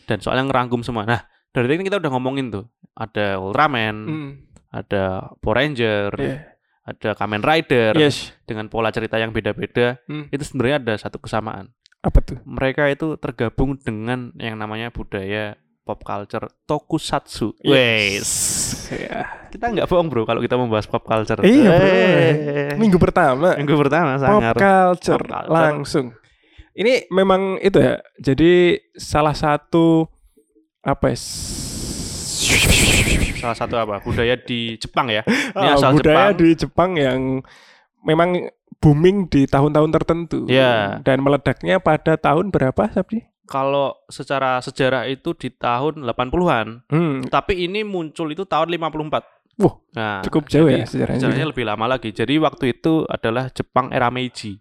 [0.07, 1.05] Dan soalnya ngerangkum semua.
[1.05, 2.65] Nah, dari tadi kita udah ngomongin tuh.
[2.95, 4.31] Ada Ultraman, Hmm.
[4.71, 6.54] ada Power Ranger, Iya.
[6.85, 8.31] Ada Kamen Rider Yes.
[8.45, 9.97] dengan pola cerita yang beda-beda.
[10.05, 10.29] Hmm.
[10.29, 11.73] Itu sebenarnya ada satu kesamaan.
[12.05, 12.37] Apa tuh?
[12.45, 17.57] Mereka itu tergabung dengan yang namanya budaya pop culture tokusatsu.
[17.61, 17.73] Yes.
[17.73, 18.31] Wes.
[18.93, 19.49] Ya.
[19.49, 21.41] Kita nggak bohong bro kalau kita membahas pop culture.
[21.41, 21.89] Iya, bro.
[21.89, 22.73] Eh.
[22.77, 25.49] Minggu pertama Minggu pertama pop culture, Pop culture.
[25.49, 26.07] langsung.
[26.75, 28.01] Ini memang itu ya.
[28.21, 30.05] Jadi salah satu
[30.81, 31.19] apa ya?
[33.45, 34.01] Salah satu apa?
[34.01, 35.21] Budaya di Jepang ya.
[35.53, 36.33] Ini Ah, asal budaya Jepang.
[36.35, 37.21] di Jepang yang
[38.01, 40.39] memang booming di tahun-tahun tertentu.
[40.47, 41.01] Iya.
[41.01, 43.25] Dan meledaknya pada tahun berapa, Sabdi?
[43.45, 49.21] Kalau secara sejarah itu di tahun 80-an, Hmm, tapi ini muncul itu tahun 54.
[49.55, 51.21] Wah, Nah, cukup jauh jadi ya sejarahnya.
[51.21, 52.11] Sejarahnya lebih lama lagi.
[52.11, 54.59] Jadi waktu itu adalah Jepang era Meiji.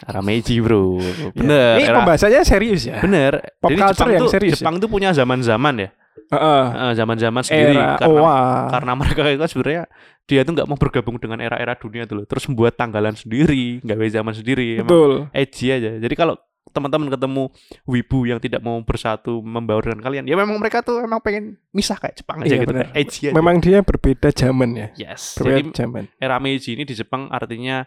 [0.00, 0.96] Era Meiji, Bro.
[0.96, 1.12] Ya.
[1.34, 1.72] Bener.
[1.76, 2.96] Ini era- pembahasannya serius ya.
[2.98, 3.42] Bener.
[3.58, 4.58] Pop Jadi culture Jepang yang tuh serius ya?
[4.62, 5.88] Jepang tuh punya zaman-zaman ya.
[6.30, 6.64] Heeh.
[6.74, 8.38] Eh, zaman-zaman sendiri Era karena Owa.
[8.70, 9.84] karena mereka itu kan sebenarnya
[10.26, 12.26] dia tuh nggak mau bergabung dengan era-era dunia tuh loh.
[12.26, 14.82] Terus membuat tanggalan sendiri, nggak zaman sendiri.
[14.82, 15.12] Emang Betul.
[15.30, 16.02] edgy aja.
[16.02, 16.34] Jadi kalau
[16.74, 17.48] teman-teman ketemu
[17.88, 21.96] wibu yang tidak mau bersatu membaur dengan kalian, ya memang mereka tuh emang pengen misah
[21.96, 22.72] kayak Jepang aja Iya, gitu.
[22.92, 23.32] Edgy aja.
[23.32, 24.88] Memang dia berbeda zaman ya.
[24.98, 25.40] Yes.
[25.40, 26.04] Jadi Berbeda zaman.
[26.20, 27.86] era Meiji ini di Jepang artinya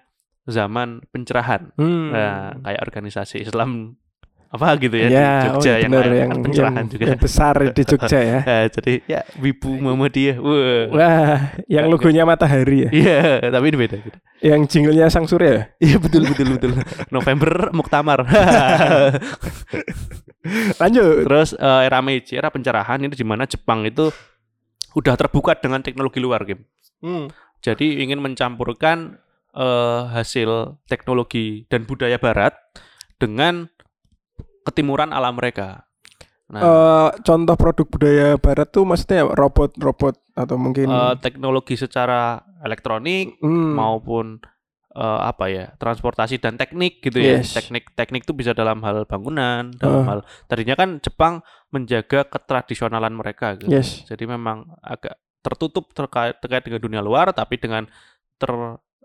[0.50, 1.70] zaman pencerahan.
[1.78, 2.10] Hmm.
[2.10, 4.00] Nah, kayak organisasi Islam
[4.50, 7.06] apa gitu ya, ya, di Jogja oh, yang bener, yang, kan pencerahan yang, juga.
[7.06, 8.40] yang besar di Jogja ya.
[8.42, 10.38] Nah, jadi ya wibu Muhammadiyah.
[10.42, 10.86] Wah.
[10.90, 11.40] Wah,
[11.70, 12.90] yang logonya matahari ya.
[12.90, 13.98] Iya, tapi ini beda.
[14.02, 14.18] beda.
[14.42, 15.64] Yang jinglenya Sang Surya ya.
[15.78, 16.72] Iya betul betul betul.
[17.14, 18.26] November Muktamar.
[20.82, 21.30] Lanjut.
[21.30, 24.10] Terus eh, era Meiji, era pencerahan ini di mana Jepang itu
[24.98, 26.66] udah terbuka dengan teknologi luar, game.
[27.06, 27.30] Hmm.
[27.62, 29.14] Jadi ingin mencampurkan
[29.54, 32.58] eh, hasil teknologi dan budaya Barat
[33.22, 33.70] dengan
[34.70, 35.90] ketimuran alam mereka.
[36.50, 43.38] Nah, Eh, contoh produk budaya barat tuh maksudnya robot-robot atau mungkin eh, teknologi secara elektronik
[43.38, 44.42] hmm, maupun
[44.98, 47.54] eh, apa ya transportasi dan teknik gitu ya Yes.
[47.54, 50.06] teknik teknik itu bisa dalam hal bangunan dalam Uh.
[50.10, 54.10] hal tadinya kan Jepang menjaga ketradisionalan mereka gitu yes.
[54.10, 57.86] jadi memang agak tertutup terkait terkait dengan dunia luar tapi dengan
[58.42, 58.50] ter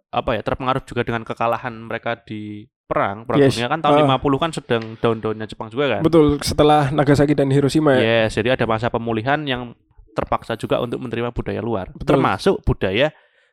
[0.08, 3.56] apa ya terpengaruh juga dengan kekalahan mereka di perang perang Yes.
[3.56, 4.20] dunia kan tahun Uh.
[4.20, 8.28] 50 kan sedang daun-daunnya Jepang juga kan Betul, setelah Nagasaki dan Hiroshima ya.
[8.28, 9.72] Yes, jadi ada masa pemulihan yang
[10.12, 12.14] terpaksa juga untuk menerima budaya luar, Betul.
[12.14, 13.10] termasuk budaya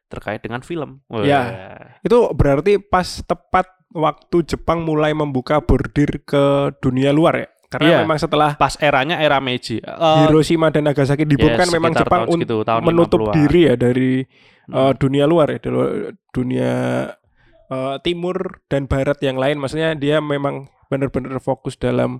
[0.07, 0.99] terkait dengan film.
[1.07, 1.23] Wah.
[1.23, 1.41] Ya.
[1.99, 6.43] Itu berarti pas tepat waktu Jepang mulai membuka bordir ke
[6.77, 7.47] dunia luar ya.
[7.65, 7.99] Karena Iya.
[8.03, 9.79] memang setelah Pas eranya era Meiji.
[9.79, 13.33] Eh, Hiroshima dan Nagasaki dibom yes, kan memang Jepang tahun un- segitu, tahun menutup 50-an.
[13.33, 14.11] diri ya dari
[14.69, 15.79] eh, dunia luar ya, dari
[16.29, 16.71] dunia
[17.71, 19.57] eh, timur dan barat yang lain.
[19.57, 22.19] Maksudnya dia memang benar-benar fokus dalam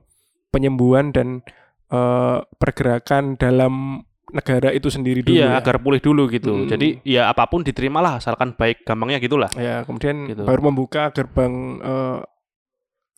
[0.50, 1.44] penyembuhan dan
[1.92, 5.36] eh, pergerakan dalam negara itu sendiri dulu.
[5.36, 5.60] Iya, ya.
[5.60, 6.64] agar pulih dulu gitu.
[6.64, 6.70] Hmm.
[6.72, 9.52] Jadi ya apa pun diterimalah asalkan baik, gampangnya gitulah.
[9.60, 10.48] Ya, kemudian Gitu.
[10.48, 11.52] baru membuka gerbang
[11.84, 12.20] eh,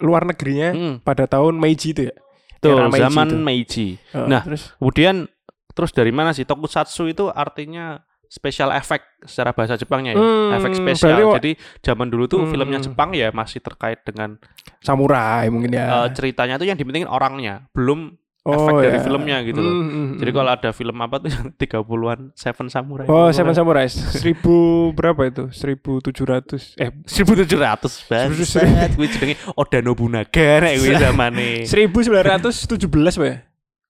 [0.02, 0.96] luar negerinya Hmm.
[1.06, 2.16] pada tahun Meiji itu ya.
[2.58, 3.38] Tuh, Meiji zaman itu.
[3.38, 3.88] Meiji.
[4.10, 5.30] Eh, Nah, terus Kemudian
[5.74, 8.02] terus dari mana sih tokusatsu itu artinya
[8.34, 10.18] special effect secara bahasa Jepangnya ya.
[10.18, 11.14] Hmm, efek spesial.
[11.30, 11.52] berarti Jadi
[11.86, 12.50] zaman dulu tuh Hmm.
[12.50, 14.42] filmnya Jepang ya masih terkait dengan
[14.80, 15.86] samurai mungkin ya.
[16.02, 19.72] eh, ceritanya tuh yang dipentingin orangnya, belum efek dari filmnya gitu loh.
[19.72, 20.36] Hmm, hmm, Jadi hmm.
[20.36, 23.06] kalau ada film apa tuh yang 30-an Seven Samurai.
[23.06, 23.88] Oh, Seven Samurai.
[23.88, 24.56] Seribu
[24.92, 25.48] berapa itu?
[25.54, 26.76] Seribu tujuh ratus.
[26.76, 28.90] Eh, 1700 banget.
[28.94, 31.50] Kuwi jenenge Oda Nobunaga nek kuwi zamane.
[31.64, 33.24] seribu sembilan ratus tujuh belas, pak?
[33.26, 33.38] ya?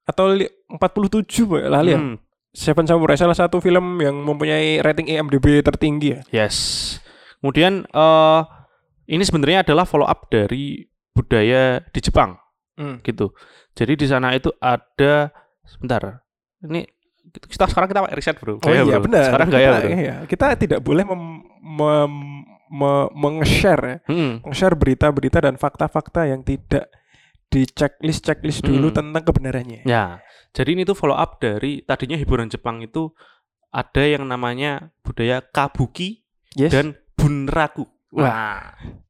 [0.04, 0.36] Atau
[0.70, 1.64] empat puluh tujuh, pak?
[1.66, 1.98] Lali ya?
[1.98, 2.16] Hmm,
[2.54, 6.22] Seven Samurai salah satu film yang mempunyai rating IMDb tertinggi ya.
[6.46, 6.56] Yes.
[7.42, 8.42] Kemudian eh
[9.10, 12.38] ini sebenarnya adalah follow up dari budaya di Jepang
[12.74, 12.98] Hmm.
[13.02, 13.34] gitu.
[13.74, 15.30] Jadi di sana itu ada
[15.62, 16.22] sebentar.
[16.62, 16.86] Ini
[17.34, 18.58] kita sekarang kita riset, Bro.
[18.58, 19.06] Oh Gaya, iya Bro.
[19.06, 19.26] benar.
[19.30, 19.90] Sekarang kita, gaya, Bro.
[19.90, 20.16] iya.
[20.26, 21.22] kita tidak boleh mem,
[21.62, 23.98] mem- me- meng-share ya.
[24.06, 24.42] Hmm.
[24.42, 26.90] Meng-share berita-berita dan fakta-fakta yang tidak
[27.54, 28.98] di checklist checklist dulu Hmm.
[28.98, 29.86] tentang kebenarannya.
[29.86, 30.18] Ya.
[30.50, 33.14] Jadi ini tuh follow up dari tadinya hiburan Jepang itu
[33.70, 36.26] ada yang namanya budaya kabuki
[36.58, 36.74] Yes.
[36.74, 37.86] dan bunraku.
[38.10, 38.26] Wah.
[38.26, 38.62] Wah.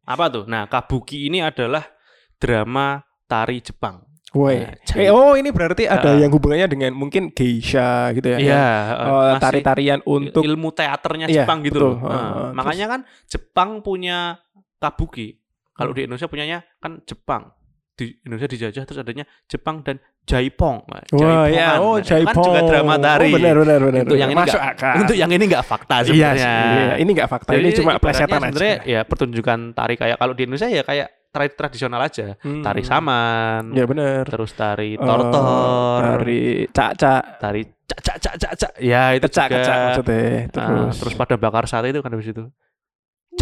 [0.04, 0.44] Apa tuh?
[0.44, 1.88] Nah, kabuki ini adalah
[2.36, 4.04] drama tari Jepang.
[4.34, 4.66] Woi.
[4.66, 6.20] Nah, jadi- Eh, oh ini berarti ada Ah.
[6.20, 8.38] yang hubungannya dengan mungkin geisha gitu ya.
[8.42, 8.66] Iya,
[8.98, 11.88] masih tari-tarian untuk ilmu teaternya Iya, Jepang gitu betul.
[11.88, 11.98] loh.
[12.02, 14.42] Nah, terus- makanya kan Jepang punya
[14.82, 15.38] kabuki.
[15.74, 17.54] Kalau di Indonesia punyanya kan Jepang.
[17.94, 20.82] Di Indonesia dijajah terus adanya Jepang dan Jaipong.
[20.84, 21.48] Nah, Wah, Jaipongan.
[21.52, 22.34] ya, oh Nah, Jaipong.
[22.34, 23.28] Kan juga drama tari.
[23.28, 24.02] Oh, benar, benar, benar.
[24.02, 24.94] Untuk yang ini masuk nggak- akal.
[24.98, 26.34] Untuk yang ini nggak fakta Iya, sebenarnya.
[26.34, 26.94] sih, iya.
[26.98, 28.66] ini nggak fakta, Jadi ini cuma plesetan aja.
[28.84, 32.34] ya pertunjukan tari kayak kalau di Indonesia ya kayak tari tradisional aja.
[32.40, 32.62] Hmm.
[32.62, 34.24] Tari saman, Ya benar.
[34.24, 38.72] terus tari Eh, tortor, tari cak-cak, tari cak cak cak cak cak.
[38.80, 39.58] Ya itu kecak juga.
[39.60, 40.22] kecak maksudnya.
[40.24, 42.44] Ah, Terus, terus pada bakar sate itu kan habis itu.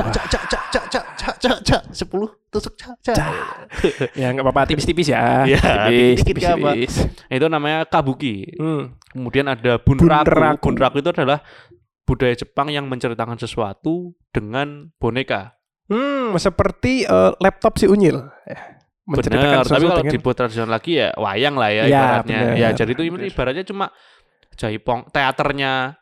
[0.09, 3.17] Cak cak cak cak cak cak cak cak cak sepuluh tusuk cak cak.
[4.17, 5.45] Ya nggak apa-apa tipis-tipis ya.
[5.45, 6.71] Iya, tipis, dikit-dikit nggak apa.
[6.73, 6.93] tipis.
[7.27, 8.57] Itu namanya kabuki.
[8.57, 8.97] Hmm.
[9.11, 10.25] Kemudian ada bunraku.
[10.25, 10.63] Bunraku.
[10.65, 11.39] Bunraku itu adalah
[12.03, 15.53] budaya Jepang yang menceritakan sesuatu dengan boneka.
[15.85, 18.17] Hmm, seperti eh, laptop si Unyil.
[18.47, 18.59] Ya.
[19.01, 22.39] Benar, tapi kalau dengan- dibuat tradisional lagi ya wayang lah ya, Ya, ibaratnya.
[22.47, 22.55] benar.
[22.55, 23.85] Ya, jadi itu ibaratnya cuma
[24.55, 25.99] jaipong teaternya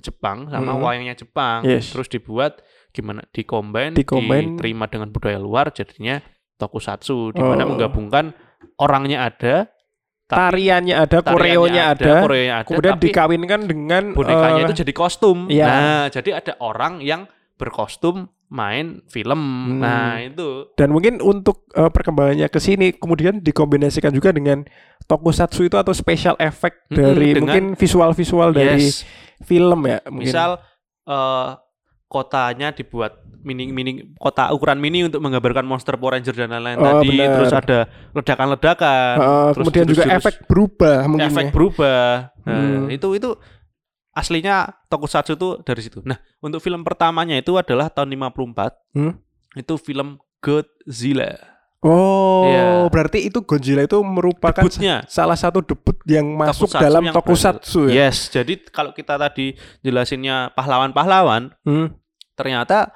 [0.00, 0.80] Jepang sama Mhm.
[0.80, 1.62] wayangnya Jepang.
[1.62, 1.92] Yes.
[1.92, 2.58] Terus dibuat
[2.90, 4.54] gimana dikombin, Dikombin.
[4.54, 6.18] diterima dengan budaya luar jadinya
[6.56, 7.72] tokusatsu di mana Oh.
[7.72, 8.36] menggabungkan
[8.76, 9.70] orangnya ada,
[10.26, 14.92] tapi tariannya ada, koreonya ada, koreonya ada, kemudian tapi dikawinkan dengan bonekanya eh, itu jadi
[14.92, 15.48] kostum.
[15.48, 15.66] iya.
[15.66, 17.24] Nah, jadi ada orang yang
[17.56, 19.38] berkostum main film.
[19.38, 19.80] Hmm.
[19.80, 24.66] Nah, itu dan mungkin untuk eh, perkembangannya ke sini kemudian dikombinasikan juga dengan
[25.06, 29.06] tokusatsu itu atau special effect Mm-mm, dari dengan- mungkin visual-visual dari yes.
[29.40, 30.28] film ya mungkin.
[30.28, 30.50] Misal
[31.06, 31.48] eh
[32.10, 36.84] kotanya dibuat mini mini kota ukuran mini untuk menggambarkan monster Power Ranger dan lain-lain Oh,
[36.98, 37.30] tadi benar.
[37.32, 37.78] terus ada
[38.12, 41.50] ledakan-ledakan Heeh, terus kemudian juga jurus-jurus- efek berubah mungkin efek ya.
[41.50, 42.02] berubah
[42.42, 42.84] nah, Hmm.
[42.90, 43.30] itu itu
[44.10, 44.56] aslinya
[44.86, 49.14] tokusatsu itu dari situ nah untuk film pertamanya itu adalah tahun 54 Hmm.
[49.54, 51.38] itu film Godzilla
[51.80, 52.64] Oh, Iya.
[52.88, 57.80] berarti itu Godzilla itu merupakan debutnya salah satu debut yang masuk Tokusatsu dalam yang tokusatsu
[57.88, 58.04] ya.
[58.04, 61.96] yes jadi kalau kita tadi jelasinnya pahlawan-pahlawan Hmm.
[62.36, 62.92] ternyata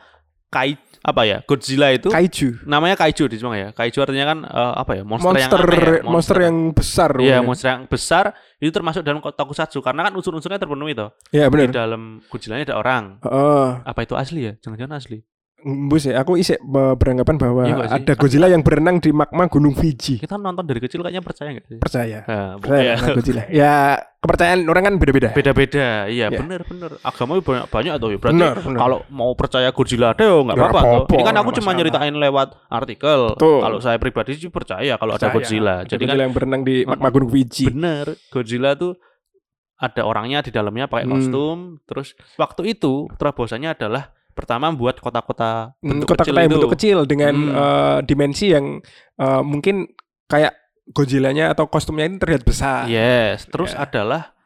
[0.48, 2.64] kai apa ya Godzilla itu Kaiju.
[2.64, 5.80] namanya kaiju di Jepang ya kaiju artinya kan eh, apa ya monster, Monster yang aneh
[5.84, 6.04] ya.
[6.04, 7.10] monster yang besar.
[7.16, 7.38] Iya, ya.
[7.40, 8.24] monster yang besar
[8.56, 11.12] itu termasuk dalam tokusatsu karena kan unsur-unsurnya terpenuhi toh.
[11.28, 11.72] Ya Di benar.
[11.72, 13.20] dalam Godzilla ada orang.
[13.20, 13.68] Heeh.
[13.80, 14.52] Apa itu asli ya?
[14.60, 15.20] Jangan-jangan asli.
[15.64, 19.72] Embus ya, aku isek be- beranggapan bahwa Iya ada Godzilla yang berenang di magma Gunung
[19.72, 20.20] Fiji.
[20.20, 21.78] Kita nonton dari kecil kayaknya percaya nggak sih?
[21.80, 22.18] Percaya.
[22.22, 22.96] Nah, Percaya ya.
[23.00, 23.42] Godzilla.
[23.48, 23.74] Ya,
[24.20, 25.28] kepercayaan orang kan beda-beda.
[25.32, 26.36] Beda-beda, iya Ya.
[26.36, 27.00] bener bener.
[27.00, 28.08] Agama banyak banyak tuh.
[28.14, 28.76] Berarti Bener, bener.
[28.78, 31.08] kalau mau percaya Godzilla ada ya nggak apa-apa.
[31.10, 31.76] Ini kan aku cuma masalah.
[31.80, 33.20] nyeritain lewat artikel.
[33.32, 33.58] Betul.
[33.58, 35.34] Kalau saya pribadi sih percaya kalau ada Percaya.
[35.34, 35.74] Godzilla.
[35.80, 37.64] Ada Jadi kan Godzilla yang berenang di magma Gunung Fiji.
[37.66, 39.00] bener Godzilla tuh
[39.74, 41.12] ada orangnya di dalamnya pakai Hmm.
[41.14, 41.56] kostum.
[41.84, 46.54] Terus waktu itu terobosannya adalah pertama buat kota-kota Hmm, bentuk Kota-kota kecil yang itu.
[46.54, 47.54] bentuk kecil dengan Hmm.
[47.54, 48.66] eh, dimensi yang
[49.14, 49.86] eh, mungkin
[50.26, 50.52] kayak
[50.84, 52.84] Godzilla-nya atau kostumnya ini terlihat besar.
[52.84, 53.88] Yes, terus Ya.
[53.88, 54.36] adalah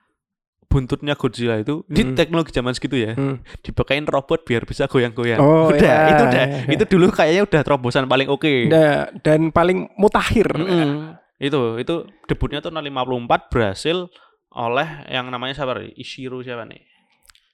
[0.64, 2.14] buntutnya Godzilla itu di Hmm.
[2.14, 3.16] teknologi zaman segitu ya.
[3.16, 3.40] Hmm.
[3.58, 5.40] Dipakein robot biar bisa goyang-goyang.
[5.40, 6.44] Oh, udah, ya, itu udah.
[6.44, 6.46] ya.
[6.68, 8.68] Itu dulu kayaknya udah terobosan paling oke.
[8.68, 10.46] Nah, dan paling mutakhir.
[10.52, 11.16] Mm-mm.
[11.38, 11.94] Itu itu
[12.28, 14.06] debutnya tuh 54 berhasil
[14.50, 15.80] oleh yang namanya siapa?
[15.90, 16.84] Ishiro siapa nih?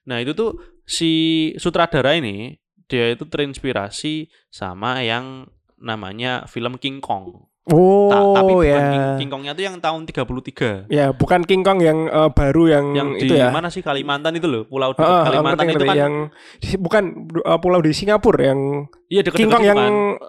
[0.04, 1.12] Nah, itu tuh si
[1.56, 4.14] sutradara ini dia itu terinspirasi
[4.48, 7.48] sama yang namanya film King Kong.
[7.64, 8.84] Oh, Ta- tapi bukan ya.
[8.84, 10.84] King, King Kongnya tuh yang tahun 33.
[10.86, 13.48] Ya, bukan King Kong yang eh, baru yang, Yang di itu ya.
[13.48, 15.88] mana sih Kalimantan itu loh, pulau dekat Heeh, Kalimantan ngerti, itu ngerti.
[15.88, 16.14] kan yang
[16.60, 17.04] di- bukan
[17.40, 18.60] eh, pulau di Singapura yang
[19.08, 19.80] iya dekat King Kong yang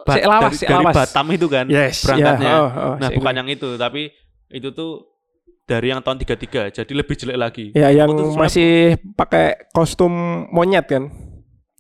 [0.07, 0.95] Ba- si lawas, dari, si dari lawas.
[0.95, 1.65] Batam itu kan.
[1.67, 2.47] Yes, berangkatnya.
[2.47, 4.01] ya, oh, oh, Nah, bukan yang itu, tapi
[4.47, 4.91] itu tuh
[5.65, 7.65] dari yang tahun 33, jadi lebih jelek lagi.
[7.73, 8.69] Ya, yang sebenarnya masih
[9.13, 10.13] pakai kostum
[10.49, 11.09] monyet kan.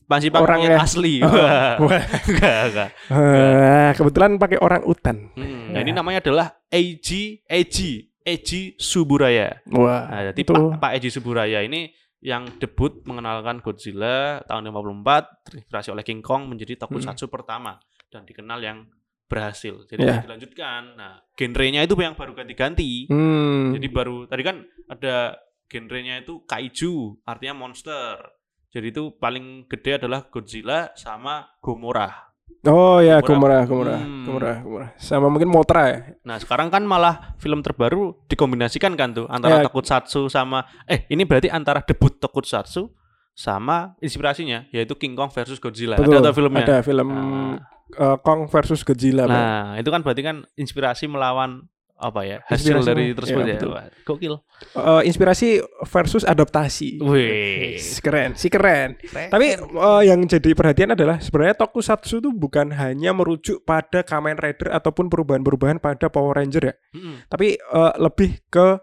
[0.05, 0.85] masih pakai orang yang ya.
[0.85, 1.17] asli.
[1.17, 1.29] Oh.
[2.29, 2.89] Enggak, enggak.
[3.09, 5.33] Eh, kebetulan pakai orang utan.
[5.33, 5.81] Hmm, Nah, Ya.
[5.81, 9.65] ini namanya adalah Eiji Eiji Eiji Suburaya.
[9.67, 11.89] Wah, Nah, jadi itu Pak, Pak Eiji Suburaya ini
[12.21, 18.61] yang debut mengenalkan Godzilla tahun 54 terinspirasi oleh King Kong menjadi tokusatsu pertama dan dikenal
[18.61, 18.85] yang
[19.25, 19.85] berhasil.
[19.89, 20.21] Jadi Ya.
[20.21, 20.95] dilanjutkan.
[20.95, 23.09] Nah, genrenya itu yang baru ganti-ganti.
[23.09, 23.73] Hmm.
[23.73, 28.21] Jadi baru tadi kan ada genrenya itu kaiju, artinya monster.
[28.69, 32.27] Jadi itu paling gede adalah Godzilla sama Gomorrah.
[32.65, 33.61] Oh ya, Gomorrah.
[33.63, 34.25] Gomorrah, Gomorrah, Hmm.
[34.25, 34.89] Gomorrah, Gomorrah.
[34.97, 35.99] Sama mungkin Motra ya.
[36.25, 39.63] Nah, sekarang kan malah film terbaru dikombinasikan kan tuh antara Ya.
[39.69, 42.89] tokusatsu sama eh ini berarti antara debut tokusatsu
[43.35, 45.99] sama inspirasinya yaitu King Kong versus Godzilla.
[45.99, 46.19] Betul.
[46.19, 46.63] Ada tuh filmnya.
[46.65, 47.59] Ada film Nah,
[47.93, 49.29] eh, Kong versus Godzilla.
[49.29, 52.37] Nah, itu kan berarti kan inspirasi melawan apa ya?
[52.43, 53.55] Hasil Inspirasi, dari ya, tersebut ya.
[53.55, 53.71] betul.
[53.71, 54.33] Wah, Gokil.
[54.75, 56.99] Eh, inspirasi versus adaptasi.
[56.99, 57.79] Wih.
[58.03, 58.99] Keren, sih keren.
[59.07, 64.75] Tapi eh, yang jadi perhatian adalah sebenarnya tokusatsu itu bukan hanya merujuk pada Kamen Rider
[64.75, 67.31] ataupun perubahan-perubahan pada Power Ranger ya, Mm-mm.
[67.31, 68.75] tapi eh, lebih ke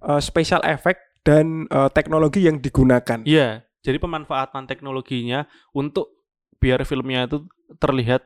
[0.00, 3.20] eh, special effect dan eh, teknologi yang digunakan.
[3.28, 5.44] Iya, jadi pemanfaatan teknologinya
[5.76, 6.16] untuk
[6.64, 7.44] biar filmnya itu
[7.76, 8.24] terlihat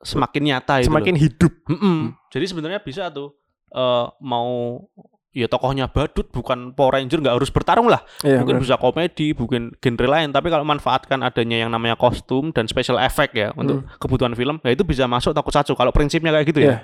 [0.00, 0.96] semakin nyata itu loh.
[0.96, 1.52] Semakin hidup.
[1.66, 1.98] Mm-mm.
[2.28, 3.34] Jadi sebenarnya bisa tuh
[3.70, 4.78] eh, mau
[5.30, 8.02] ya tokohnya badut bukan Power Ranger nggak harus bertarung lah.
[8.20, 8.64] Iya, Mungkin benar.
[8.66, 10.28] bisa komedi, mungkin genre lain.
[10.30, 14.74] Tapi kalau manfaatkan adanya yang namanya kostum dan special effect ya untuk kebutuhan film, ya
[14.74, 15.72] itu bisa masuk tokusatsu.
[15.72, 16.68] Kalau prinsipnya kayak gitu Hmm.
[16.68, 16.76] Iya.
[16.76, 16.78] ya.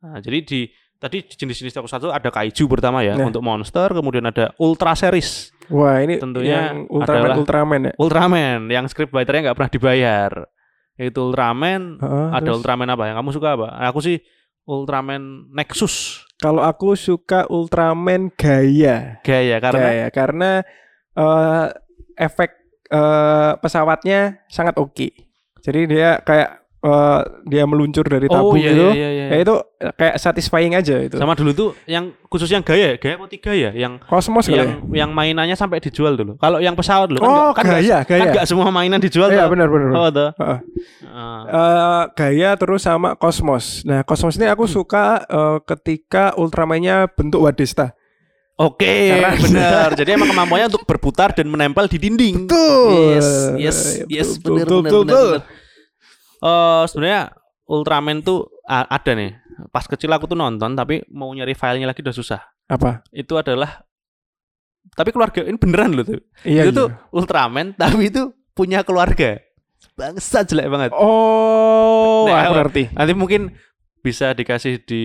[0.00, 0.60] Nah, jadi di
[0.96, 3.28] tadi jenis-jenis tokusatsu ada kaiju pertama ya Nah.
[3.28, 7.92] untuk monster, kemudian ada ultra series, Wah, ini Tentunya yang Ultraman adalah- Ultraman ya.
[7.94, 10.32] Ultraman yang script writernya nggak pernah dibayar.
[11.00, 12.60] Itu Ultraman, Heeh, ada terus?
[12.60, 13.68] Ultraman apa yang kamu suka apa?
[13.88, 14.20] Aku sih
[14.68, 16.28] Ultraman Nexus.
[16.36, 19.16] Kalau aku suka Ultraman gaya.
[19.24, 20.50] Gaya karena Gaya karena
[21.16, 21.66] eh,
[22.20, 22.50] efek
[22.92, 25.08] eh, pesawatnya sangat oke.
[25.64, 28.86] Jadi dia kayak eh, dia meluncur dari oh tabung iya, gitu.
[28.90, 29.54] iya, iya, Ya itu
[29.94, 31.16] kayak satisfying aja itu.
[31.16, 33.70] Sama dulu tuh yang khusus yang gaya, gaya apa tiga ya?
[33.70, 34.64] Yang Kosmos kali ya?
[34.64, 36.34] yang yang mainannya sampai dijual dulu.
[36.36, 38.32] Kalau yang pesawat dulu kan Oh, kan nggak- gaya, kan gaya.
[38.32, 39.90] nggak semua mainan dijual Iya benar benar.
[39.92, 40.30] Oh, tuh.
[40.34, 40.58] Ah.
[41.46, 43.82] Eh, gaya terus sama kosmos.
[43.82, 44.74] Nah kosmos ini aku Hmm.
[44.74, 47.92] suka eh, ketika Ultramannya bentuk Wadesta.
[48.56, 49.88] Oke, Karena- benar.
[49.94, 52.44] Jadi emang kemampuannya untuk berputar dan menempel di dinding.
[52.44, 53.16] Betul.
[53.16, 55.42] Yes, yes, yes, betul, benar, betul, benar, betul, benar,
[56.40, 57.36] Eh, sebenarnya
[57.70, 59.36] Ultraman tuh ada nih.
[59.70, 62.40] Pas kecil aku tuh nonton, tapi mau nyari filenya lagi udah susah.
[62.66, 63.06] Apa?
[63.14, 63.86] Itu adalah
[64.96, 66.18] tapi keluarga ini beneran loh tuh.
[66.42, 66.66] Iya.
[66.66, 66.80] itu iya.
[66.80, 69.38] tuh Ultraman, tapi itu punya keluarga.
[69.94, 70.90] Bangsa jelek banget.
[70.96, 72.82] Oh, Nek, aku ngerti.
[72.96, 73.42] Nanti mungkin
[74.00, 75.04] bisa dikasih di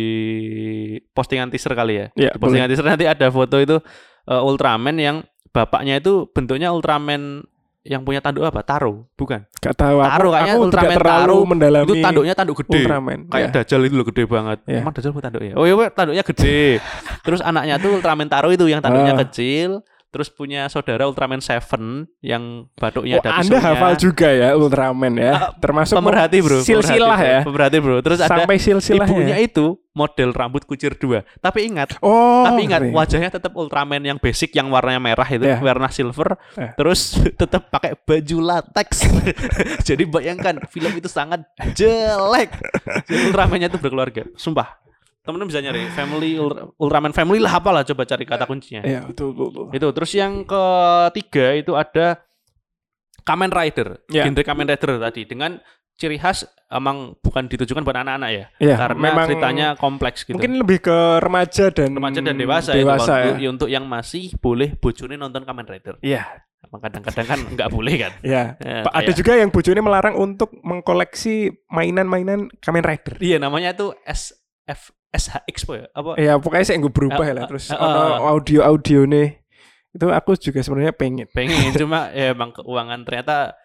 [1.12, 2.06] postingan teaser kali ya.
[2.16, 3.78] Ya, Di postingan teaser nanti ada foto itu
[4.26, 5.22] eh, Ultraman yang
[5.52, 7.44] bapaknya itu bentuknya Ultraman
[7.86, 8.66] yang punya tanduk apa?
[8.66, 9.46] Taro, bukan?
[9.62, 11.38] Gak tahu aku, Taro kayaknya aku Ultraman Taro.
[11.46, 12.82] mendalami Itu tanduknya tanduk gede.
[12.82, 13.20] Ultraman.
[13.30, 13.54] Kayak ya.
[13.62, 14.58] Dajjal itu loh gede banget.
[14.66, 14.82] Ya.
[14.82, 15.54] Emang Dajjal punya tanduk ya?
[15.54, 16.82] Oh iya, tanduknya gede.
[17.26, 19.22] Terus anaknya tuh Ultraman Taro itu yang tanduknya Ah.
[19.22, 19.86] kecil.
[20.16, 23.68] Terus punya saudara Ultraman Seven yang batuknya Oh, ada Anda pisaunya.
[23.68, 25.32] hafal juga ya Ultraman ya.
[25.36, 26.63] Ah, Termasuk Pemerhati bro.
[26.63, 27.39] silsilah ya.
[27.43, 27.99] Pemerhati bro.
[27.99, 29.11] Terus ada Sampai silsilahnya.
[29.11, 31.28] ibunya itu model rambut kucir dua.
[31.38, 32.95] Tapi ingat, Oh, tapi ingat ngerti.
[32.95, 35.59] wajahnya tetap Ultraman yang basic yang warnanya merah itu, Ya.
[35.59, 36.39] warna silver.
[36.55, 36.72] Eh.
[36.74, 39.03] Terus tetap pakai baju latex.
[39.88, 42.55] Jadi bayangkan film itu sangat jelek.
[43.07, 44.24] Jadi Ultramannya itu berkeluarga.
[44.36, 44.80] Sumpah.
[45.26, 48.82] Temen-temen bisa nyari family Ultra- Ultraman family lah apalah coba cari kata kuncinya.
[48.82, 49.65] Iya, betul, betul, betul.
[49.73, 52.21] Itu terus yang ketiga itu ada
[53.21, 54.21] Kamen Rider, Ya.
[54.23, 55.57] genre Kamen Rider tadi dengan
[55.95, 60.36] ciri khas emang bukan ditujukan buat anak-anak ya, Iya, karena memang ceritanya kompleks gitu.
[60.36, 63.36] Mungkin lebih ke remaja dan remaja dan dewasa, itu dewasa waktu- ya.
[63.39, 65.95] ya, untuk yang masih boleh bojone nonton Kamen Rider.
[65.99, 66.21] Iya,
[66.61, 68.13] Emang kadang-kadang kan nggak boleh kan.
[68.21, 68.43] iya.
[68.57, 73.15] Ya, ada juga yang bojone melarang untuk mengkoleksi mainan-mainan Kamen Rider.
[73.17, 75.88] Iya namanya itu SF SHX po ya?
[75.95, 76.20] Apa?
[76.20, 77.43] Iya, pokoknya saya nggak berubah Ah, lah.
[77.43, 78.20] ah, Terus ah, ono ah.
[78.36, 79.28] audio-audio nih.
[79.95, 81.28] Itu aku juga sebenarnya pengen.
[81.32, 83.55] Pengen cuma ya emang keuangan ternyata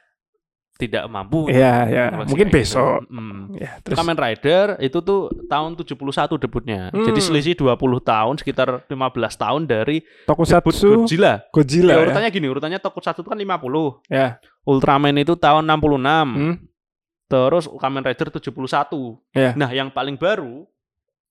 [0.81, 1.53] tidak mampu.
[1.53, 2.05] Iya, ya.
[2.09, 2.57] Masih Mungkin gitu.
[2.57, 3.05] besok.
[3.13, 3.43] Mm.
[3.61, 6.89] Ya, terus Kamen Rider itu tuh tahun 71 debutnya.
[6.89, 7.05] Hmm.
[7.05, 8.97] Jadi selisih 20 tahun, sekitar 15
[9.37, 11.45] tahun dari debut Tokusatsu Godzilla.
[11.53, 11.93] Godzilla.
[11.93, 12.03] Ya, ya.
[12.09, 14.09] urutannya gini, urutannya Tokusatsu itu kan 50.
[14.09, 14.41] Ya.
[14.65, 16.01] Ultraman itu tahun 66.
[16.01, 16.55] Hmm.
[17.29, 18.49] Terus Kamen Rider 71.
[19.37, 19.53] Ya.
[19.55, 20.65] Nah, yang paling baru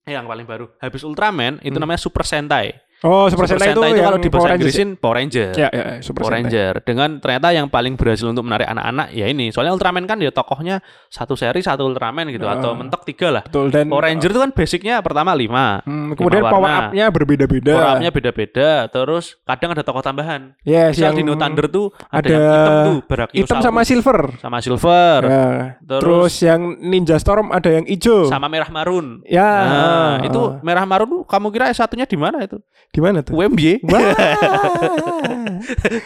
[0.10, 1.86] eh, yang paling baru habis Ultraman itu Hmm.
[1.86, 2.74] namanya Super Sentai.
[3.00, 5.50] Oh, Super, Sentai, itu, yang kalau di Power bahasa Rangers Inggrisin Power Ranger.
[5.56, 6.44] Ya, ya, ya, Super Power Sentai.
[6.44, 10.30] Ranger dengan ternyata yang paling berhasil untuk menarik anak-anak ya ini soalnya Ultraman kan ya
[10.30, 12.56] tokohnya satu seri satu Ultraman gitu Ah.
[12.56, 16.42] atau mentok tiga lah Betul dan Power Ranger itu kan basicnya pertama lima Hmm, kemudian
[16.42, 17.72] lima power up-nya berbeda-beda.
[17.72, 22.20] power up-nya beda-beda terus kadang ada tokoh tambahan Yes, misal yang Dino Thunder tuh ada,
[22.20, 22.98] ada yang hitam tuh
[23.32, 24.20] hitam sama silver.
[24.38, 25.46] sama silver Ya.
[25.80, 28.28] terus, Terus, yang Ninja Storm ada yang hijau.
[28.28, 29.48] sama merah marun Ya.
[29.48, 30.60] nah ah, itu ah.
[30.60, 32.60] merah marun kamu kira S1-nya di mana itu
[32.90, 33.38] di mana tuh?
[33.38, 34.02] UMY Wah.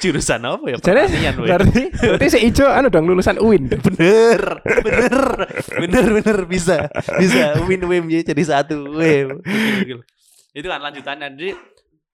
[0.03, 0.75] jurusan apa ya?
[0.77, 3.71] Jadi pertanian berarti berarti si hijau anu dong lulusan UIN.
[3.71, 4.41] bener
[4.83, 5.15] bener
[5.79, 6.37] bener bener.
[6.45, 9.39] Bisa bisa win win jadi satu gokil.
[10.53, 11.27] itu kan lanjutannya.
[11.33, 11.51] Jadi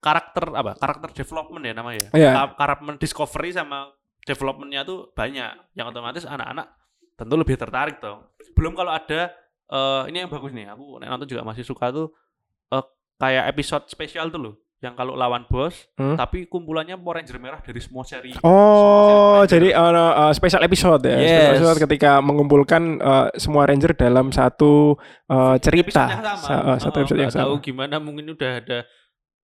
[0.00, 2.30] karakter apa karakter development ya namanya Iya.
[2.32, 3.90] Ka- karakter discovery sama
[4.24, 5.74] developmentnya tuh banyak.
[5.74, 6.66] Yang otomatis anak-anak
[7.18, 8.24] tentu lebih tertarik dong.
[8.54, 9.34] Belum kalau ada
[9.66, 10.70] eh, ini yang bagus nih.
[10.72, 12.14] Aku nonton juga masih suka tuh
[13.20, 16.16] kayak episode spesial tuh loh yang kalau lawan bos Hmm?
[16.16, 20.62] tapi kumpulannya Power Ranger merah dari semua seri Oh, Semua seri jadi ono uh, special
[20.62, 21.14] episode ya.
[21.14, 21.52] Special Yes.
[21.54, 24.96] episode ketika mengumpulkan uh, semua ranger dalam satu
[25.28, 26.08] uh, cerita.
[26.08, 26.40] episode yang sama.
[26.40, 27.60] Sa- uh, satu Oh, episode yang nggak tahu sama.
[27.62, 28.78] gimana mungkin udah ada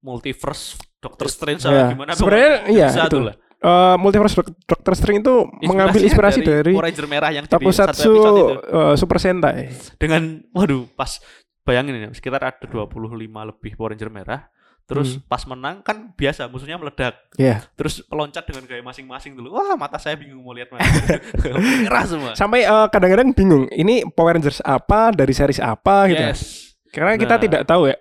[0.00, 0.64] multiverse
[0.98, 1.68] Doctor Strange Ya.
[1.68, 3.18] atau gimana Sebenarnya iya itu.
[3.20, 3.36] lah.
[3.56, 8.36] Uh, Multiverse Doc- Doctor Strange itu mengambil inspirasi dari, Power Ranger merah yang Tokusatsu episode
[8.36, 9.72] itu uh, Super Sentai.
[9.96, 10.22] dengan
[10.52, 11.20] waduh pas
[11.66, 12.94] bayangin ini sekitar ada 25
[13.26, 14.46] lebih Power Ranger merah
[14.86, 15.26] terus Hmm.
[15.26, 17.66] pas menang kan biasa musuhnya meledak Iya.
[17.74, 20.86] terus loncat dengan gaya masing-masing dulu wah mata saya bingung mau lihat mana
[21.82, 26.22] merah semua Sampai uh, kadang-kadang bingung, ini Power Rangers apa dari series apa gitu.
[26.22, 26.40] yes
[26.88, 27.42] Karena kita Nah.
[27.42, 27.96] tidak tahu ya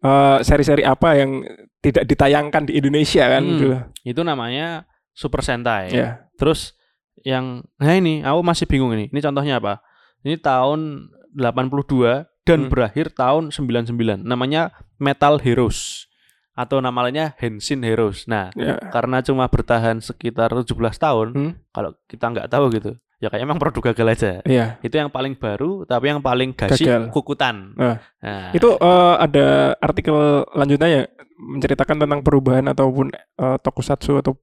[0.00, 1.44] uh, seri-seri apa yang
[1.78, 3.52] tidak ditayangkan di Indonesia kan Hmm.
[3.52, 3.66] gitu.
[4.06, 6.24] itu namanya Super Sentai Ya.
[6.34, 6.72] Terus
[7.20, 9.06] yang nah ini aku masih bingung ini.
[9.08, 9.84] Ini contohnya apa?
[10.20, 12.70] Ini tahun 82 dan Hmm.
[12.70, 14.20] berakhir tahun 99.
[14.22, 16.06] Namanya Metal Heroes
[16.54, 18.30] atau nama lainnya Henshin Heroes.
[18.30, 18.78] Nah, Ya.
[18.92, 21.52] karena cuma bertahan sekitar 17 tahun, Hmm.
[21.72, 22.92] kalau kita nggak tahu gitu.
[23.18, 24.30] Ya kayak emang produk gagal aja.
[24.44, 24.76] Iya.
[24.84, 27.08] Itu yang paling baru tapi yang paling Gagal.
[27.08, 27.72] kukutan.
[27.74, 27.96] Nah.
[28.20, 34.36] Nah, Itu eh, ada artikel lanjutannya menceritakan tentang perubahan ataupun eh, tokusatsu atau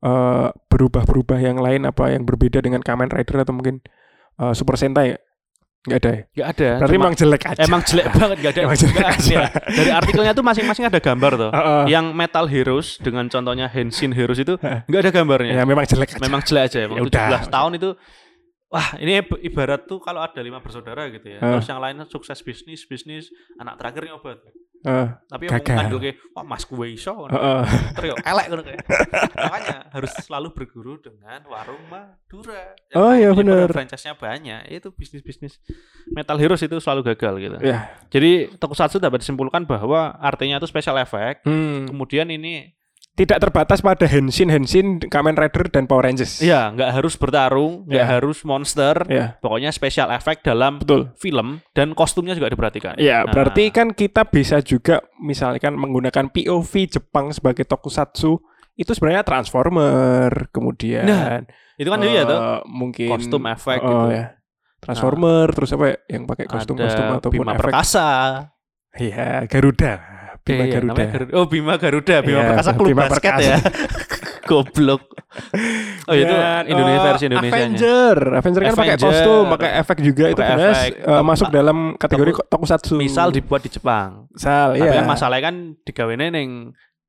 [0.00, 3.82] eh, berubah-berubah yang lain apa yang berbeda dengan Kamen Rider atau mungkin
[4.38, 5.18] eh, Super Sentai
[5.80, 6.22] nggak ada ya?
[6.30, 6.68] nggak ada.
[6.76, 7.60] Berarti Cuma- emang jelek aja.
[7.62, 8.60] emang jelek banget nggak ada.
[8.66, 9.34] Emang jelek nggak aja.
[9.34, 9.46] ada.
[9.70, 11.50] Dari artikelnya tuh masing-masing ada gambar tuh.
[11.50, 11.82] Heeh.
[11.88, 15.52] yang Metal Heroes dengan contohnya Henshin Heroes itu nggak ada gambarnya.
[15.54, 16.20] ya memang jelek aja.
[16.20, 16.78] Memang jelek aja.
[16.82, 17.26] Emang Ya udah.
[17.40, 17.90] 17 tahun itu
[18.68, 21.38] wah ini ib- ibarat tuh kalau ada lima bersaudara gitu ya.
[21.38, 21.52] Heeh.
[21.56, 24.36] Terus yang lainnya sukses bisnis, bisnis, anak terakhir nyobat.
[24.80, 25.06] Heeh.
[25.28, 27.12] Tapi yang ngandel kayak wah Mas gue iso.
[27.12, 27.30] ngono.
[27.30, 27.62] Heeh.
[27.92, 28.80] Terus elek kayak.
[29.36, 32.72] Makanya harus selalu berguru dengan warung Madura.
[32.88, 33.68] Yang Oh, iya, bener.
[33.68, 34.72] Franchise-nya banyak.
[34.72, 35.60] Itu bisnis-bisnis
[36.08, 37.56] Metal Heroes itu selalu gagal gitu.
[37.60, 37.92] Ya.
[38.08, 41.84] Jadi Tokusatsu dapat disimpulkan bahwa artinya itu special effect Hmm.
[41.84, 42.72] kemudian ini
[43.10, 46.40] tidak terbatas pada Henshin, Henshin, Kamen Rider dan Power Rangers.
[46.40, 48.12] Iya, nggak harus bertarung, nggak Iya.
[48.16, 48.94] harus monster.
[49.10, 51.12] Ya, Pokoknya special effect dalam betul.
[51.20, 52.96] film dan kostumnya juga diperhatikan.
[52.96, 58.40] Ya, Nah, berarti kan kita bisa juga misalkan menggunakan POV Jepang sebagai tokusatsu
[58.74, 61.44] itu sebenarnya Transformer, kemudian Nah,
[61.76, 64.16] itu kan dia tuh eh, mungkin kostum efek oh, gitu.
[64.16, 64.24] ya.
[64.80, 67.68] Transformer terus apa ya, yang pakai kostum-kostum ataupun Bima efek.
[67.68, 68.08] Perkasa.
[68.96, 70.19] Iya, Garuda.
[70.40, 71.02] Bima Iya, Garuda.
[71.04, 71.32] Garuda.
[71.32, 73.44] Oh, Bima Garuda, Bima Iya, Perkasa klub Bima basket Perkasa.
[73.46, 73.58] ya.
[74.50, 75.02] Goblok.
[76.04, 77.54] Oh, itu Dan, Indonesia eh, versi Indonesia.
[77.54, 80.92] Avenger, Avenger kan pakai kostum, pakai efek juga itu jelas efek.
[80.98, 82.94] eh, masuk Toku- dalam kategori toku- tokusatsu.
[82.96, 84.26] Misal dibuat di Jepang.
[84.28, 84.92] Misal, Tapi iya.
[84.92, 86.50] kan masalahnya kan digawene ning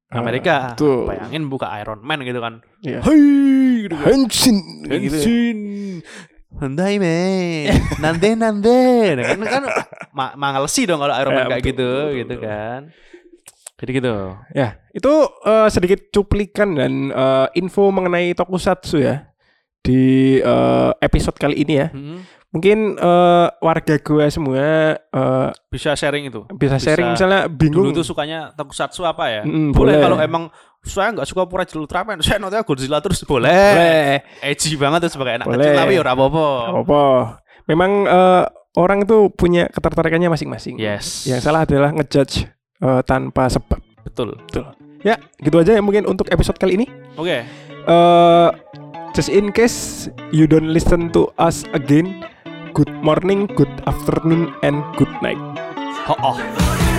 [0.07, 0.75] Ah, Amerika.
[0.75, 1.07] betul.
[1.07, 2.59] Bayangin buka Iron Man gitu kan.
[2.83, 2.99] Iya.
[2.99, 3.23] Hei,
[3.81, 4.05] gitu kan.
[4.05, 5.23] Henshin, kayak gitu ya.
[5.23, 5.59] Henshin.
[6.51, 7.17] Handai me,
[7.97, 8.81] nande nande,
[9.15, 9.63] Nah, kan kan
[10.11, 12.43] ma mangalesi dong kalau Iron Man Ya, kayak gitu, betul, gitu betul.
[12.43, 12.81] kan.
[13.81, 14.13] Jadi gitu.
[14.53, 19.25] Ya, itu eh, sedikit cuplikan dan eh, info mengenai tokusatsu ya
[19.81, 21.89] di eh, episode kali ini ya.
[21.89, 22.21] Hmm,
[22.51, 26.43] Mungkin eh, warga gua semua eh, bisa sharing itu.
[26.53, 27.89] bisa sharing misalnya bingung.
[27.89, 29.41] Dulu tuh sukanya tokusatsu apa ya?
[29.47, 30.03] Mm, boleh, boleh.
[30.03, 30.43] kalau emang
[30.83, 33.49] saya nggak suka Pura Ultraman, saya nontonnya Godzilla terus boleh.
[33.49, 34.21] Boleh.
[34.45, 35.63] Edgy banget tuh sebagai anak Boleh.
[35.63, 36.47] kecil tapi ya ora apa-apa.
[36.85, 37.03] Apa?
[37.71, 38.43] Memang eh,
[38.77, 40.75] orang itu punya ketertarikannya masing-masing.
[40.77, 41.25] Yes.
[41.25, 42.45] Yang salah adalah ngejudge
[42.81, 43.79] eh, tanpa sebab.
[44.03, 44.35] Betul.
[45.01, 46.85] Ya, gitu aja ya mungkin untuk episode kali ini.
[47.17, 47.45] Oke.
[47.81, 48.49] eh
[49.17, 52.21] just in case you don't listen to us again,
[52.77, 55.39] good morning, good afternoon, and good night.
[56.05, 56.90] Ho oh.